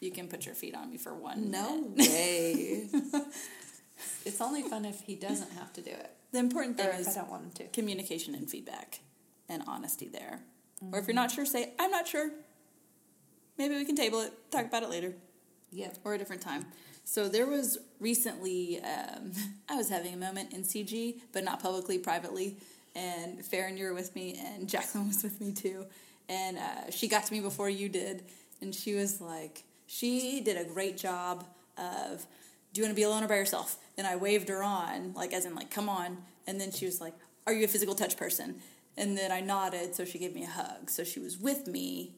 you 0.00 0.10
can 0.10 0.28
put 0.28 0.46
your 0.46 0.54
feet 0.54 0.74
on 0.74 0.90
me 0.90 0.96
for 0.96 1.14
one. 1.14 1.50
no 1.50 1.80
minute. 1.80 2.10
way. 2.10 2.88
it's 4.24 4.40
only 4.40 4.62
fun 4.62 4.84
if 4.84 5.00
he 5.02 5.14
doesn't 5.14 5.52
have 5.52 5.72
to 5.74 5.80
do 5.80 5.90
it, 5.90 6.10
The 6.32 6.38
important 6.38 6.76
thing 6.76 6.86
or 6.88 6.90
if 6.92 7.08
I 7.08 7.12
don't 7.14 7.30
want 7.30 7.44
him 7.44 7.50
to. 7.52 7.64
communication 7.68 8.34
and 8.34 8.48
feedback 8.50 9.00
and 9.48 9.62
honesty 9.66 10.08
there. 10.08 10.40
Or 10.92 10.98
if 10.98 11.06
you're 11.06 11.14
not 11.14 11.30
sure, 11.30 11.46
say, 11.46 11.72
I'm 11.78 11.90
not 11.90 12.08
sure. 12.08 12.30
Maybe 13.58 13.76
we 13.76 13.84
can 13.84 13.94
table 13.94 14.20
it, 14.22 14.32
talk 14.50 14.64
about 14.66 14.82
it 14.82 14.90
later. 14.90 15.14
Yep. 15.70 15.98
or 16.04 16.14
a 16.14 16.18
different 16.18 16.42
time. 16.42 16.66
So 17.04 17.28
there 17.28 17.46
was 17.46 17.78
recently, 18.00 18.80
um, 18.82 19.32
I 19.68 19.76
was 19.76 19.88
having 19.88 20.12
a 20.14 20.16
moment 20.16 20.52
in 20.52 20.62
CG, 20.64 21.20
but 21.32 21.44
not 21.44 21.62
publicly, 21.62 21.98
privately. 21.98 22.58
And 22.94 23.44
Farron, 23.44 23.76
you 23.76 23.86
were 23.86 23.94
with 23.94 24.14
me, 24.14 24.38
and 24.38 24.68
Jacqueline 24.68 25.08
was 25.08 25.22
with 25.22 25.40
me 25.40 25.52
too. 25.52 25.86
And 26.28 26.58
uh, 26.58 26.90
she 26.90 27.08
got 27.08 27.24
to 27.24 27.32
me 27.32 27.40
before 27.40 27.70
you 27.70 27.88
did, 27.88 28.24
and 28.60 28.74
she 28.74 28.94
was 28.94 29.20
like, 29.20 29.64
she 29.86 30.40
did 30.40 30.56
a 30.56 30.64
great 30.64 30.96
job 30.96 31.44
of, 31.76 32.26
do 32.72 32.80
you 32.80 32.86
want 32.86 32.92
to 32.92 32.96
be 32.96 33.02
alone 33.02 33.24
or 33.24 33.28
by 33.28 33.36
yourself? 33.36 33.76
And 33.98 34.06
I 34.06 34.16
waved 34.16 34.48
her 34.48 34.62
on, 34.62 35.12
like 35.14 35.32
as 35.32 35.44
in 35.44 35.54
like, 35.54 35.70
come 35.70 35.88
on. 35.88 36.18
And 36.46 36.60
then 36.60 36.70
she 36.72 36.86
was 36.86 37.00
like, 37.00 37.14
are 37.46 37.52
you 37.52 37.64
a 37.64 37.68
physical 37.68 37.94
touch 37.94 38.16
person? 38.16 38.56
And 38.96 39.16
then 39.16 39.32
I 39.32 39.40
nodded, 39.40 39.94
so 39.94 40.04
she 40.04 40.18
gave 40.18 40.34
me 40.34 40.44
a 40.44 40.48
hug. 40.48 40.90
So 40.90 41.02
she 41.02 41.18
was 41.20 41.38
with 41.38 41.66
me, 41.66 42.12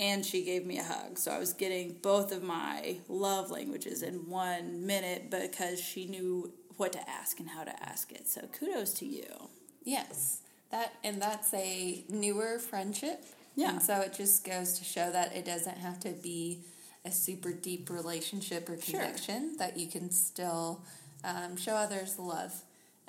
and 0.00 0.24
she 0.24 0.42
gave 0.44 0.66
me 0.66 0.78
a 0.78 0.84
hug. 0.84 1.18
So 1.18 1.30
I 1.30 1.38
was 1.38 1.52
getting 1.52 1.96
both 2.02 2.32
of 2.32 2.42
my 2.42 2.96
love 3.08 3.50
languages 3.50 4.02
in 4.02 4.28
one 4.28 4.86
minute 4.86 5.30
because 5.30 5.80
she 5.80 6.06
knew 6.06 6.52
what 6.76 6.92
to 6.92 7.08
ask 7.08 7.40
and 7.40 7.48
how 7.50 7.64
to 7.64 7.82
ask 7.88 8.12
it. 8.12 8.26
So 8.26 8.42
kudos 8.58 8.92
to 8.94 9.06
you. 9.06 9.48
Yes. 9.86 10.40
That 10.70 10.92
and 11.02 11.22
that's 11.22 11.54
a 11.54 12.04
newer 12.10 12.58
friendship. 12.58 13.24
Yeah. 13.54 13.70
And 13.70 13.82
so 13.82 14.00
it 14.00 14.12
just 14.12 14.44
goes 14.44 14.78
to 14.78 14.84
show 14.84 15.10
that 15.12 15.34
it 15.34 15.46
doesn't 15.46 15.78
have 15.78 15.98
to 16.00 16.10
be 16.10 16.58
a 17.06 17.10
super 17.10 17.52
deep 17.52 17.88
relationship 17.88 18.68
or 18.68 18.78
Sure. 18.78 19.00
connection. 19.00 19.56
That 19.58 19.78
you 19.78 19.86
can 19.86 20.10
still 20.10 20.82
um, 21.24 21.56
show 21.56 21.72
others 21.74 22.18
love, 22.18 22.52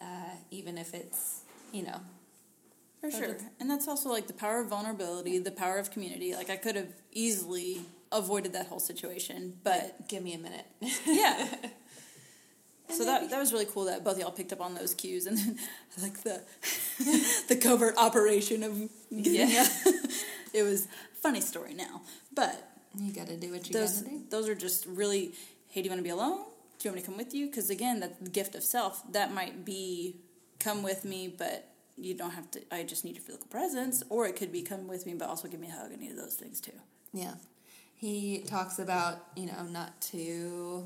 uh, 0.02 0.36
even 0.52 0.78
if 0.78 0.94
it's 0.94 1.42
you 1.74 1.84
know 1.84 2.00
For 3.02 3.12
sure. 3.12 3.38
And 3.60 3.70
that's 3.70 3.88
also 3.88 4.10
like 4.10 4.28
the 4.28 4.34
power 4.34 4.62
of 4.62 4.70
vulnerability, 4.70 5.40
the 5.40 5.52
power 5.52 5.78
of 5.80 5.92
community. 5.92 6.34
Like 6.36 6.50
I 6.52 6.56
could 6.58 6.76
have 6.76 6.94
easily 7.12 7.82
avoided 8.12 8.54
that 8.54 8.68
whole 8.68 8.80
situation, 8.80 9.58
but 9.64 10.08
give 10.08 10.24
me 10.24 10.34
a 10.34 10.38
minute. 10.38 10.66
yeah. 11.06 11.48
So 12.90 13.04
that 13.06 13.30
that 13.30 13.40
was 13.40 13.52
really 13.52 13.66
cool 13.66 13.86
that 13.86 14.04
both 14.04 14.18
y'all 14.20 14.32
picked 14.32 14.54
up 14.54 14.62
on 14.62 14.74
those 14.74 14.94
cues 14.94 15.26
and 15.28 15.38
then 15.38 15.58
like 16.02 16.24
the 16.24 16.42
the 17.50 17.56
covert 17.56 17.96
operation 17.98 18.64
of 18.64 18.74
getting 19.12 19.50
Yeah. 19.50 19.68
it 20.54 20.64
was 20.64 20.88
funny 21.22 21.42
story 21.42 21.74
now. 21.74 22.02
But 22.34 22.56
you 22.98 23.12
got 23.14 23.28
to 23.28 23.38
do 23.38 23.52
what 23.52 23.68
you 23.68 23.74
got 23.74 23.88
to 23.90 24.04
do. 24.04 24.22
those 24.30 24.48
are 24.50 24.56
just 24.56 24.86
really 24.86 25.34
hey 25.70 25.82
do 25.82 25.86
you 25.86 25.92
want 25.92 26.00
to 26.00 26.04
be 26.04 26.10
alone 26.10 26.38
do 26.80 26.88
you 26.88 26.92
want 26.92 26.96
me 26.96 27.02
to 27.02 27.06
come 27.08 27.18
with 27.18 27.34
you 27.34 27.46
because 27.48 27.70
again 27.70 28.00
that 28.00 28.32
gift 28.32 28.56
of 28.56 28.64
self 28.64 29.04
that 29.12 29.32
might 29.34 29.64
be 29.66 30.16
come 30.60 30.82
with 30.82 31.04
me 31.06 31.28
but 31.28 31.68
you 31.98 32.16
don't 32.16 32.32
have 32.32 32.50
to 32.50 32.60
i 32.74 32.82
just 32.84 33.04
need 33.06 33.14
your 33.16 33.24
physical 33.24 33.46
presence 33.48 34.02
or 34.10 34.26
it 34.26 34.36
could 34.36 34.52
be 34.52 34.62
come 34.64 34.88
with 34.88 35.06
me 35.06 35.14
but 35.14 35.28
also 35.30 35.48
give 35.48 35.60
me 35.60 35.68
a 35.68 35.72
hug 35.72 35.92
i 35.94 35.96
need 35.96 36.18
those 36.18 36.34
things 36.36 36.60
too 36.62 36.72
Yeah. 37.14 37.34
He 37.96 38.44
talks 38.48 38.78
about, 38.80 39.18
you 39.36 39.48
know, 39.48 39.64
not 39.70 40.00
to 40.14 40.86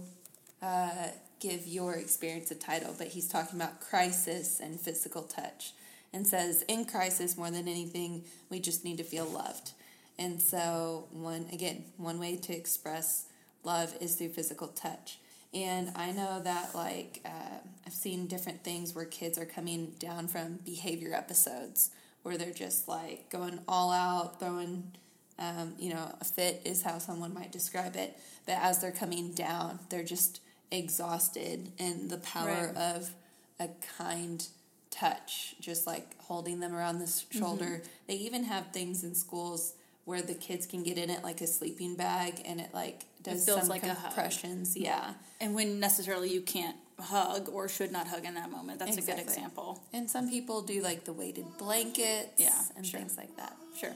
uh, 0.62 1.08
give 1.41 1.67
your 1.67 1.95
experience 1.95 2.51
a 2.51 2.55
title, 2.55 2.95
but 2.98 3.07
he's 3.07 3.27
talking 3.27 3.60
about 3.60 3.81
crisis 3.81 4.62
and 4.62 4.79
physical 4.79 5.24
touch 5.24 5.74
and 6.13 6.25
says, 6.25 6.63
in 6.67 6.86
crisis, 6.86 7.38
more 7.38 7.51
than 7.51 7.67
anything, 7.67 8.24
we 8.50 8.60
just 8.60 8.86
need 8.86 8.98
to 8.98 9.03
feel 9.03 9.25
loved. 9.25 9.71
And 10.17 10.41
so, 10.41 11.07
one, 11.12 11.48
again, 11.51 11.86
one 11.98 12.19
way 12.19 12.38
to 12.38 12.55
express 12.55 13.25
love 13.63 13.93
is 14.00 14.15
through 14.15 14.29
physical 14.29 14.67
touch. 14.69 15.17
And 15.53 15.91
I 15.95 16.12
know 16.12 16.41
that, 16.43 16.75
like, 16.75 17.21
uh, 17.25 17.57
I've 17.86 17.93
seen 17.93 18.27
different 18.27 18.63
things 18.63 18.93
where 18.93 19.05
kids 19.05 19.38
are 19.38 19.45
coming 19.45 19.93
down 20.00 20.27
from 20.27 20.60
behavior 20.63 21.13
episodes 21.13 21.89
where 22.24 22.38
they're 22.38 22.53
just 22.53 22.88
like 22.88 23.29
going 23.29 23.60
all 23.67 23.91
out, 23.91 24.39
throwing 24.39 24.91
um, 25.39 25.74
you 25.79 25.91
know, 25.91 26.15
a 26.21 26.24
fit 26.24 26.62
is 26.65 26.83
how 26.83 27.00
someone 27.00 27.33
might 27.33 27.51
describe 27.51 27.95
it. 27.95 28.17
But 28.45 28.57
as 28.62 28.79
they're 28.79 28.91
coming 28.91 29.31
down, 29.31 29.79
they're 29.89 30.03
just 30.03 30.39
exhausted, 30.71 31.71
and 31.79 32.09
the 32.09 32.17
power 32.17 32.71
Right. 32.73 32.77
of 32.77 33.11
a 33.59 33.69
kind 33.97 34.45
touch, 34.89 35.55
just 35.59 35.85
like 35.87 36.17
holding 36.19 36.59
them 36.59 36.73
around 36.75 36.99
the 36.99 37.05
s- 37.05 37.23
mm-hmm. 37.23 37.39
shoulder. 37.39 37.83
They 38.07 38.15
even 38.15 38.43
have 38.45 38.71
things 38.71 39.03
in 39.03 39.15
schools 39.15 39.73
where 40.05 40.21
the 40.21 40.33
kids 40.33 40.65
can 40.65 40.83
get 40.83 40.97
in 40.97 41.09
it 41.09 41.23
like 41.23 41.41
a 41.41 41.47
sleeping 41.47 41.95
bag, 41.95 42.41
and 42.45 42.59
it 42.59 42.73
like 42.73 43.05
does 43.21 43.45
feels 43.45 43.61
some 43.61 43.69
like 43.69 43.83
compressions. 43.83 44.75
Yeah, 44.75 45.13
and 45.39 45.53
when 45.55 45.79
necessarily 45.79 46.29
you 46.33 46.41
can't 46.41 46.75
hug 46.99 47.49
or 47.49 47.67
should 47.67 47.91
not 47.91 48.07
hug 48.07 48.25
in 48.25 48.35
that 48.35 48.51
moment 48.51 48.77
that's 48.77 48.95
a 48.95 49.01
good 49.01 49.17
example 49.17 49.81
and 49.91 50.07
some 50.07 50.29
people 50.29 50.61
do 50.61 50.83
like 50.83 51.03
the 51.03 51.11
weighted 51.11 51.45
blankets, 51.57 52.33
Yeah, 52.37 52.61
and 52.77 52.85
sure. 52.85 52.99
things 52.99 53.17
like 53.17 53.35
that. 53.37 53.55
sure 53.75 53.95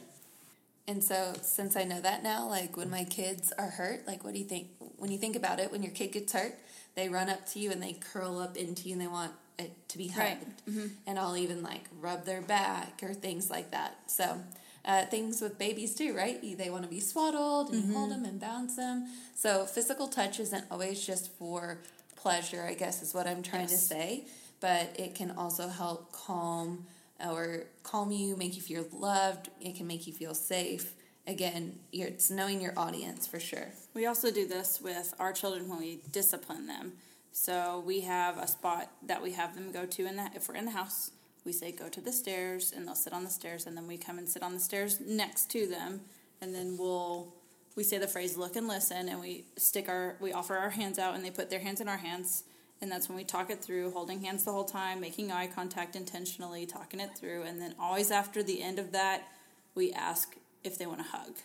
And 0.88 1.04
so, 1.04 1.34
since 1.44 1.76
I 1.76 1.84
know 1.84 2.02
that 2.02 2.24
now, 2.24 2.48
like 2.48 2.76
when 2.78 2.90
my 2.90 3.04
kids 3.04 3.52
are 3.60 3.70
hurt, 3.70 4.08
like 4.08 4.24
what 4.24 4.34
do 4.34 4.40
you 4.40 4.46
think? 4.46 4.70
When 4.98 5.12
you 5.12 5.18
think 5.20 5.36
about 5.36 5.60
it, 5.60 5.72
when 5.72 5.84
your 5.84 5.92
kid 5.92 6.14
gets 6.14 6.34
hurt, 6.34 6.56
they 6.96 7.10
run 7.10 7.30
up 7.30 7.46
to 7.52 7.60
you 7.60 7.72
and 7.72 7.82
they 7.82 7.94
curl 7.94 8.40
up 8.40 8.58
into 8.58 8.88
you 8.88 8.94
and 8.94 9.02
they 9.02 9.08
want 9.08 9.32
it 9.60 9.72
to 9.90 9.98
be 9.98 10.12
Right. 10.18 10.38
hugged. 10.38 10.90
And 11.08 11.18
I'll 11.20 11.38
even 11.38 11.62
like 11.64 11.84
rub 12.00 12.26
their 12.26 12.42
back 12.42 13.02
or 13.04 13.14
things 13.14 13.50
like 13.50 13.72
that. 13.72 13.98
So, 14.08 14.42
uh, 14.86 15.06
things 15.08 15.42
with 15.42 15.58
babies 15.58 15.96
too, 15.96 16.16
right? 16.16 16.40
They 16.58 16.70
want 16.70 16.84
to 16.84 16.90
be 16.90 17.00
swaddled 17.00 17.72
and 17.72 17.86
you 17.86 17.94
hold 17.94 18.12
them 18.12 18.24
and 18.26 18.40
bounce 18.40 18.76
them. 18.76 19.08
So, 19.36 19.66
physical 19.66 20.08
touch 20.08 20.40
isn't 20.40 20.66
always 20.70 21.06
just 21.06 21.32
for 21.38 21.80
pleasure, 22.16 22.64
I 22.68 22.74
guess 22.74 23.02
is 23.02 23.14
what 23.14 23.28
I'm 23.28 23.42
trying 23.44 23.68
to 23.68 23.78
say, 23.78 24.26
but 24.60 24.96
it 25.00 25.16
can 25.16 25.32
also 25.32 25.68
help 25.70 26.12
calm 26.12 26.86
or 27.20 27.64
calm 27.84 28.12
you, 28.12 28.36
make 28.36 28.56
you 28.56 28.62
feel 28.62 28.86
loved. 28.92 29.50
It 29.62 29.76
can 29.76 29.88
make 29.88 30.06
you 30.06 30.14
feel 30.14 30.34
safe. 30.34 30.94
Again, 31.28 31.80
it's 31.92 32.30
knowing 32.30 32.62
your 32.62 32.74
audience 32.78 33.26
for 33.26 33.40
sure. 33.40 33.70
We 33.94 34.06
also 34.06 34.30
do 34.30 34.48
this 34.48 34.80
with 34.82 35.14
our 35.20 35.34
children 35.34 35.68
when 35.68 35.80
we 35.80 36.02
discipline 36.12 36.68
them. 36.68 36.94
So 37.32 37.84
we 37.86 38.02
have 38.02 38.38
a 38.38 38.48
spot 38.48 38.92
that 39.08 39.22
we 39.22 39.32
have 39.32 39.56
them 39.56 39.72
go 39.72 39.86
to 39.86 40.06
in 40.06 40.16
that 40.18 40.36
if 40.36 40.48
we're 40.48 40.56
in 40.56 40.66
the 40.66 40.72
house, 40.72 41.12
we 41.46 41.52
say 41.52 41.72
go 41.72 41.90
to 41.90 42.02
the 42.02 42.12
stairs 42.12 42.74
and 42.76 42.88
they'll 42.88 42.96
sit 42.96 43.14
on 43.14 43.24
the 43.24 43.30
stairs 43.30 43.66
and 43.66 43.76
then 43.78 43.88
we 43.88 43.98
come 43.98 44.18
and 44.18 44.28
sit 44.28 44.44
on 44.44 44.54
the 44.54 44.60
stairs 44.60 45.00
next 45.00 45.50
to 45.52 45.68
them 45.68 46.02
and 46.42 46.54
then 46.54 46.76
we'll 46.78 47.34
we 47.76 47.84
say 47.84 47.98
the 47.98 48.08
phrase 48.08 48.38
look 48.38 48.56
and 48.56 48.68
listen 48.68 49.10
and 49.10 49.20
we 49.20 49.46
stick 49.58 49.88
our 49.88 50.16
we 50.20 50.34
offer 50.34 50.56
our 50.56 50.72
hands 50.72 50.98
out 50.98 51.14
and 51.14 51.24
they 51.24 51.30
put 51.30 51.50
their 51.50 51.60
hands 51.60 51.82
in 51.82 51.88
our 51.88 51.98
hands 51.98 52.46
and 52.82 52.92
that's 52.92 53.08
when 53.08 53.18
we 53.18 53.24
talk 53.24 53.50
it 53.50 53.62
through 53.62 53.92
holding 53.92 54.22
hands 54.22 54.44
the 54.44 54.52
whole 54.52 54.66
time 54.66 55.00
making 55.00 55.32
eye 55.32 55.48
contact 55.48 55.96
intentionally 55.96 56.66
talking 56.66 57.00
it 57.00 57.16
through 57.16 57.44
and 57.44 57.62
then 57.62 57.76
always 57.80 58.12
after 58.12 58.42
the 58.42 58.64
end 58.64 58.80
of 58.80 58.92
that 58.92 59.28
we 59.76 59.92
ask 59.94 60.36
if 60.66 60.78
they 60.78 60.86
want 60.86 61.00
to 61.00 61.06
hug 61.06 61.36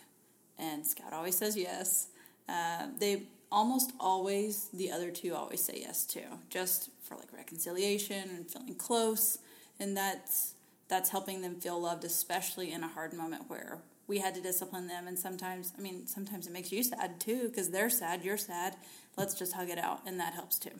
and 0.61 0.85
Scout 0.85 1.11
always 1.11 1.37
says 1.37 1.57
yes. 1.57 2.07
Uh, 2.47 2.87
they 2.99 3.23
almost 3.51 3.91
always, 3.99 4.69
the 4.73 4.91
other 4.91 5.11
two 5.11 5.33
always 5.33 5.61
say 5.61 5.79
yes 5.81 6.05
too, 6.05 6.23
just 6.49 6.89
for 7.01 7.15
like 7.15 7.33
reconciliation 7.33 8.29
and 8.29 8.49
feeling 8.49 8.75
close. 8.75 9.39
And 9.79 9.97
that's 9.97 10.53
that's 10.87 11.09
helping 11.09 11.41
them 11.41 11.55
feel 11.55 11.81
loved, 11.81 12.03
especially 12.03 12.71
in 12.71 12.83
a 12.83 12.87
hard 12.87 13.13
moment 13.13 13.49
where 13.49 13.79
we 14.07 14.19
had 14.19 14.35
to 14.35 14.41
discipline 14.41 14.87
them. 14.87 15.07
And 15.07 15.17
sometimes, 15.17 15.71
I 15.77 15.81
mean, 15.81 16.05
sometimes 16.05 16.45
it 16.45 16.53
makes 16.53 16.71
you 16.71 16.83
sad 16.83 17.19
too 17.19 17.47
because 17.47 17.69
they're 17.69 17.89
sad, 17.89 18.23
you're 18.23 18.37
sad. 18.37 18.75
Let's 19.17 19.33
just 19.33 19.53
hug 19.53 19.69
it 19.69 19.77
out, 19.77 20.01
and 20.05 20.19
that 20.19 20.33
helps 20.33 20.59
too. 20.59 20.71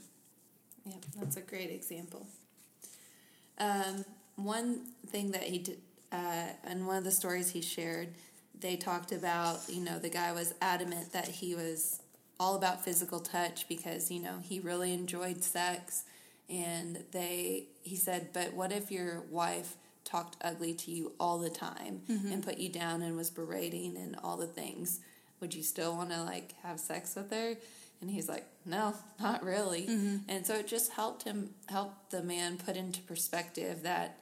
Yeah, 0.86 0.94
that's 1.18 1.38
a 1.38 1.42
great 1.42 1.70
example. 1.70 2.28
Um, 3.58 4.06
one 4.36 4.82
thing 5.08 5.32
that 5.32 5.44
he 5.44 5.60
did, 5.60 5.78
uh, 6.12 6.48
in 6.70 6.86
one 6.86 6.98
of 6.98 7.04
the 7.04 7.12
stories 7.12 7.52
he 7.52 7.62
shared, 7.62 8.10
they 8.62 8.76
talked 8.76 9.12
about, 9.12 9.60
you 9.68 9.84
know, 9.84 10.00
the 10.00 10.10
guy 10.10 10.32
was 10.32 10.54
adamant 10.62 11.12
that 11.14 11.28
he 11.28 11.56
was 11.56 12.00
all 12.40 12.56
about 12.56 12.84
physical 12.84 13.20
touch 13.20 13.68
because, 13.68 14.10
you 14.10 14.22
know, 14.22 14.38
he 14.42 14.60
really 14.60 14.94
enjoyed 14.94 15.44
sex. 15.44 16.06
And 16.50 17.04
they, 17.12 17.66
he 17.82 17.96
said, 17.96 18.30
but 18.34 18.54
what 18.54 18.72
if 18.72 18.92
your 18.92 19.22
wife 19.30 19.76
talked 20.04 20.38
ugly 20.42 20.74
to 20.74 20.92
you 20.92 21.14
all 21.20 21.40
the 21.40 21.50
time 21.50 22.02
mm-hmm. 22.10 22.32
and 22.32 22.44
put 22.44 22.58
you 22.58 22.70
down 22.70 23.02
and 23.02 23.16
was 23.16 23.30
berating 23.30 23.96
and 23.98 24.16
all 24.24 24.38
the 24.38 24.48
things? 24.48 25.00
Would 25.40 25.54
you 25.54 25.64
still 25.64 25.96
want 25.96 26.12
to 26.12 26.24
like 26.24 26.54
have 26.64 26.80
sex 26.80 27.16
with 27.16 27.32
her? 27.32 27.56
And 28.02 28.10
he's 28.10 28.28
like, 28.28 28.46
no, 28.66 28.96
not 29.20 29.44
really. 29.44 29.84
Mm-hmm. 29.84 30.18
And 30.28 30.46
so 30.46 30.56
it 30.56 30.68
just 30.68 30.94
helped 30.94 31.24
him, 31.24 31.52
help 31.68 31.94
the 32.10 32.24
man 32.24 32.58
put 32.58 32.76
into 32.76 33.02
perspective 33.02 33.84
that, 33.84 34.18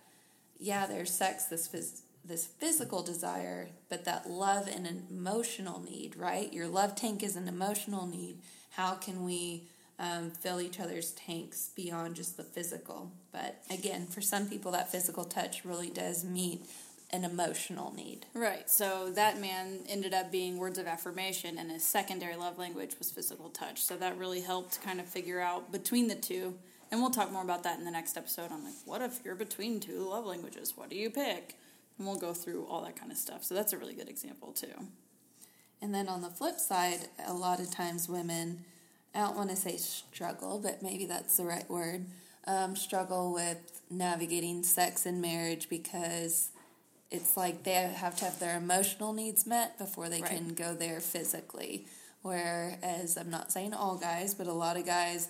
yeah, 0.60 0.86
there's 0.86 1.12
sex, 1.12 1.46
this 1.46 1.68
phys- 1.68 2.02
this 2.24 2.46
physical 2.46 3.02
desire, 3.02 3.70
but 3.90 4.06
that 4.06 4.30
love 4.30 4.68
and 4.68 4.88
emotional 5.10 5.82
need, 5.82 6.16
right? 6.16 6.52
Your 6.54 6.68
love 6.68 6.96
tank 6.96 7.24
is 7.24 7.36
an 7.36 7.48
emotional 7.48 8.06
need. 8.06 8.38
How 8.72 8.94
can 8.94 9.24
we 9.24 9.64
um, 9.98 10.32
fill 10.32 10.62
each 10.62 10.80
other's 10.80 11.12
tanks 11.12 11.72
beyond 11.76 12.16
just 12.16 12.38
the 12.38 12.44
physical? 12.44 13.12
But 13.32 13.62
again, 13.70 14.06
for 14.06 14.22
some 14.22 14.48
people, 14.48 14.72
that 14.74 14.92
physical 14.92 15.24
touch 15.24 15.66
really 15.66 15.90
does 15.90 16.24
meet 16.24 16.62
an 17.12 17.24
emotional 17.24 17.94
need. 17.96 18.28
Right. 18.34 18.70
So 18.70 19.12
that 19.16 19.42
man 19.42 19.80
ended 19.88 20.14
up 20.14 20.32
being 20.32 20.58
words 20.58 20.78
of 20.78 20.86
affirmation, 20.86 21.58
and 21.58 21.72
his 21.72 21.84
secondary 21.84 22.36
love 22.36 22.60
language 22.60 22.96
was 23.00 23.10
physical 23.10 23.50
touch. 23.50 23.82
So 23.82 23.98
that 23.98 24.18
really 24.18 24.42
helped 24.42 24.82
kind 24.84 25.00
of 25.00 25.08
figure 25.08 25.40
out 25.40 25.72
between 25.72 26.08
the 26.08 26.16
two. 26.16 26.56
And 26.92 27.02
we'll 27.02 27.12
talk 27.12 27.32
more 27.32 27.44
about 27.44 27.64
that 27.64 27.80
in 27.80 27.86
the 27.86 27.92
next 27.92 28.18
episode. 28.18 28.52
I'm 28.52 28.64
like, 28.64 28.74
what 28.86 29.02
if 29.02 29.20
you're 29.24 29.36
between 29.36 29.80
two 29.80 30.08
love 30.08 30.26
languages? 30.26 30.74
What 30.76 30.90
do 30.90 30.96
you 30.96 31.10
pick? 31.10 31.56
And 32.00 32.08
we'll 32.08 32.18
go 32.18 32.34
through 32.34 32.66
all 32.66 32.82
that 32.86 32.96
kind 32.96 33.12
of 33.12 33.18
stuff. 33.18 33.44
So 33.44 33.54
that's 33.54 33.74
a 33.74 33.78
really 33.78 33.94
good 33.94 34.10
example, 34.10 34.54
too. 34.54 34.74
And 35.82 35.94
then 35.94 36.08
on 36.08 36.22
the 36.22 36.30
flip 36.30 36.58
side, 36.58 37.10
a 37.28 37.34
lot 37.34 37.60
of 37.60 37.70
times 37.70 38.10
women, 38.10 38.64
I 39.14 39.20
don't 39.20 39.36
want 39.36 39.50
to 39.50 39.56
say 39.56 39.78
struggle, 39.78 40.60
but 40.60 40.82
maybe 40.82 41.06
that's 41.06 41.38
the 41.38 41.44
right 41.44 41.70
word, 41.70 42.06
um, 42.48 42.76
struggle 42.76 43.34
with 43.34 43.82
navigating 43.90 44.64
sex 44.64 45.06
and 45.06 45.22
marriage 45.22 45.70
because 45.70 46.52
it's 47.12 47.36
like 47.36 47.64
they 47.64 47.74
have 47.74 48.16
to 48.18 48.26
have 48.26 48.40
their 48.40 48.58
emotional 48.58 49.14
needs 49.14 49.46
met 49.46 49.78
before 49.78 50.10
they 50.10 50.22
right. 50.22 50.32
can 50.32 50.54
go 50.54 50.74
there 50.74 51.00
physically. 51.00 51.86
Whereas 52.22 53.18
I'm 53.18 53.30
not 53.30 53.52
saying 53.52 53.74
all 53.74 53.98
guys, 53.98 54.34
but 54.34 54.48
a 54.48 54.54
lot 54.54 54.78
of 54.78 54.86
guys, 54.86 55.30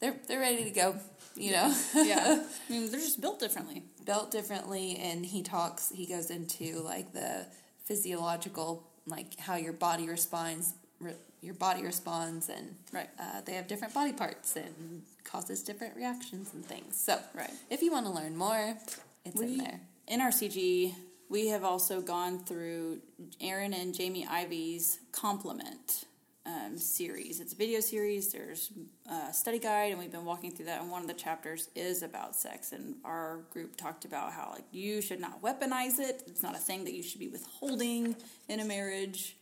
they're 0.00 0.16
they're 0.26 0.40
ready 0.40 0.64
to 0.64 0.70
go. 0.70 0.96
You 1.34 1.52
know, 1.52 1.74
yeah. 1.94 2.42
I 2.68 2.72
mean, 2.72 2.90
they're 2.90 3.00
just 3.00 3.20
built 3.20 3.38
differently. 3.38 3.84
Built 4.04 4.30
differently, 4.30 4.96
and 4.96 5.24
he 5.24 5.42
talks. 5.42 5.90
He 5.90 6.06
goes 6.06 6.30
into 6.30 6.80
like 6.80 7.12
the 7.12 7.46
physiological, 7.84 8.88
like 9.06 9.38
how 9.38 9.56
your 9.56 9.72
body 9.72 10.08
responds. 10.08 10.74
Re, 11.00 11.12
your 11.40 11.54
body 11.54 11.84
responds, 11.84 12.48
and 12.48 12.74
right. 12.92 13.08
Uh, 13.18 13.40
they 13.44 13.52
have 13.52 13.68
different 13.68 13.94
body 13.94 14.12
parts 14.12 14.56
and 14.56 15.02
causes 15.22 15.62
different 15.62 15.94
reactions 15.94 16.52
and 16.54 16.64
things. 16.64 16.96
So, 16.96 17.18
right. 17.34 17.52
If 17.70 17.82
you 17.82 17.92
want 17.92 18.06
to 18.06 18.12
learn 18.12 18.36
more, 18.36 18.76
it's 19.24 19.38
we, 19.38 19.46
in 19.46 19.58
there. 19.58 19.80
In 20.08 20.20
our 20.20 20.30
CG, 20.30 20.94
we 21.28 21.48
have 21.48 21.62
also 21.62 22.00
gone 22.00 22.40
through 22.40 22.98
Aaron 23.40 23.74
and 23.74 23.94
Jamie 23.94 24.26
Ivey's 24.26 24.98
Complement 25.12 26.06
um, 26.48 26.78
series. 26.78 27.40
It's 27.40 27.52
a 27.52 27.56
video 27.56 27.80
series. 27.80 28.32
There's 28.32 28.72
a 29.10 29.32
study 29.32 29.58
guide, 29.58 29.90
and 29.90 29.98
we've 29.98 30.10
been 30.10 30.24
walking 30.24 30.50
through 30.50 30.66
that. 30.66 30.80
And 30.80 30.90
one 30.90 31.02
of 31.02 31.08
the 31.08 31.14
chapters 31.14 31.68
is 31.76 32.02
about 32.02 32.34
sex. 32.34 32.72
And 32.72 32.96
our 33.04 33.40
group 33.50 33.76
talked 33.76 34.04
about 34.04 34.32
how 34.32 34.52
like 34.54 34.64
you 34.72 35.02
should 35.02 35.20
not 35.20 35.42
weaponize 35.42 35.98
it. 35.98 36.22
It's 36.26 36.42
not 36.42 36.54
a 36.54 36.58
thing 36.58 36.84
that 36.84 36.94
you 36.94 37.02
should 37.02 37.20
be 37.20 37.28
withholding 37.28 38.16
in 38.48 38.60
a 38.60 38.64
marriage. 38.64 39.36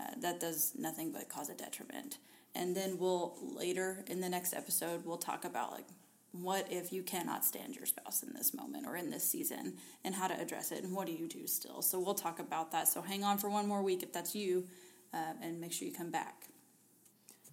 Uh, 0.00 0.04
that 0.20 0.40
does 0.40 0.72
nothing 0.78 1.12
but 1.12 1.28
cause 1.28 1.48
a 1.48 1.54
detriment. 1.54 2.18
And 2.54 2.76
then 2.76 2.96
we'll 2.98 3.36
later 3.42 4.04
in 4.06 4.20
the 4.20 4.28
next 4.28 4.54
episode 4.54 5.04
we'll 5.04 5.16
talk 5.16 5.44
about 5.44 5.72
like 5.72 5.86
what 6.32 6.66
if 6.70 6.92
you 6.92 7.02
cannot 7.02 7.44
stand 7.44 7.76
your 7.76 7.86
spouse 7.86 8.22
in 8.22 8.32
this 8.34 8.54
moment 8.54 8.86
or 8.86 8.96
in 8.96 9.10
this 9.10 9.24
season 9.24 9.74
and 10.04 10.14
how 10.14 10.26
to 10.26 10.40
address 10.40 10.72
it 10.72 10.82
and 10.82 10.94
what 10.94 11.06
do 11.06 11.12
you 11.12 11.28
do 11.28 11.46
still 11.46 11.82
so 11.82 12.00
we'll 12.00 12.14
talk 12.14 12.38
about 12.38 12.72
that 12.72 12.88
so 12.88 13.02
hang 13.02 13.22
on 13.22 13.36
for 13.36 13.50
one 13.50 13.68
more 13.68 13.82
week 13.82 14.02
if 14.02 14.14
that's 14.14 14.34
you 14.34 14.66
uh, 15.12 15.34
and 15.42 15.60
make 15.60 15.72
sure 15.72 15.86
you 15.86 15.92
come 15.92 16.10
back 16.10 16.46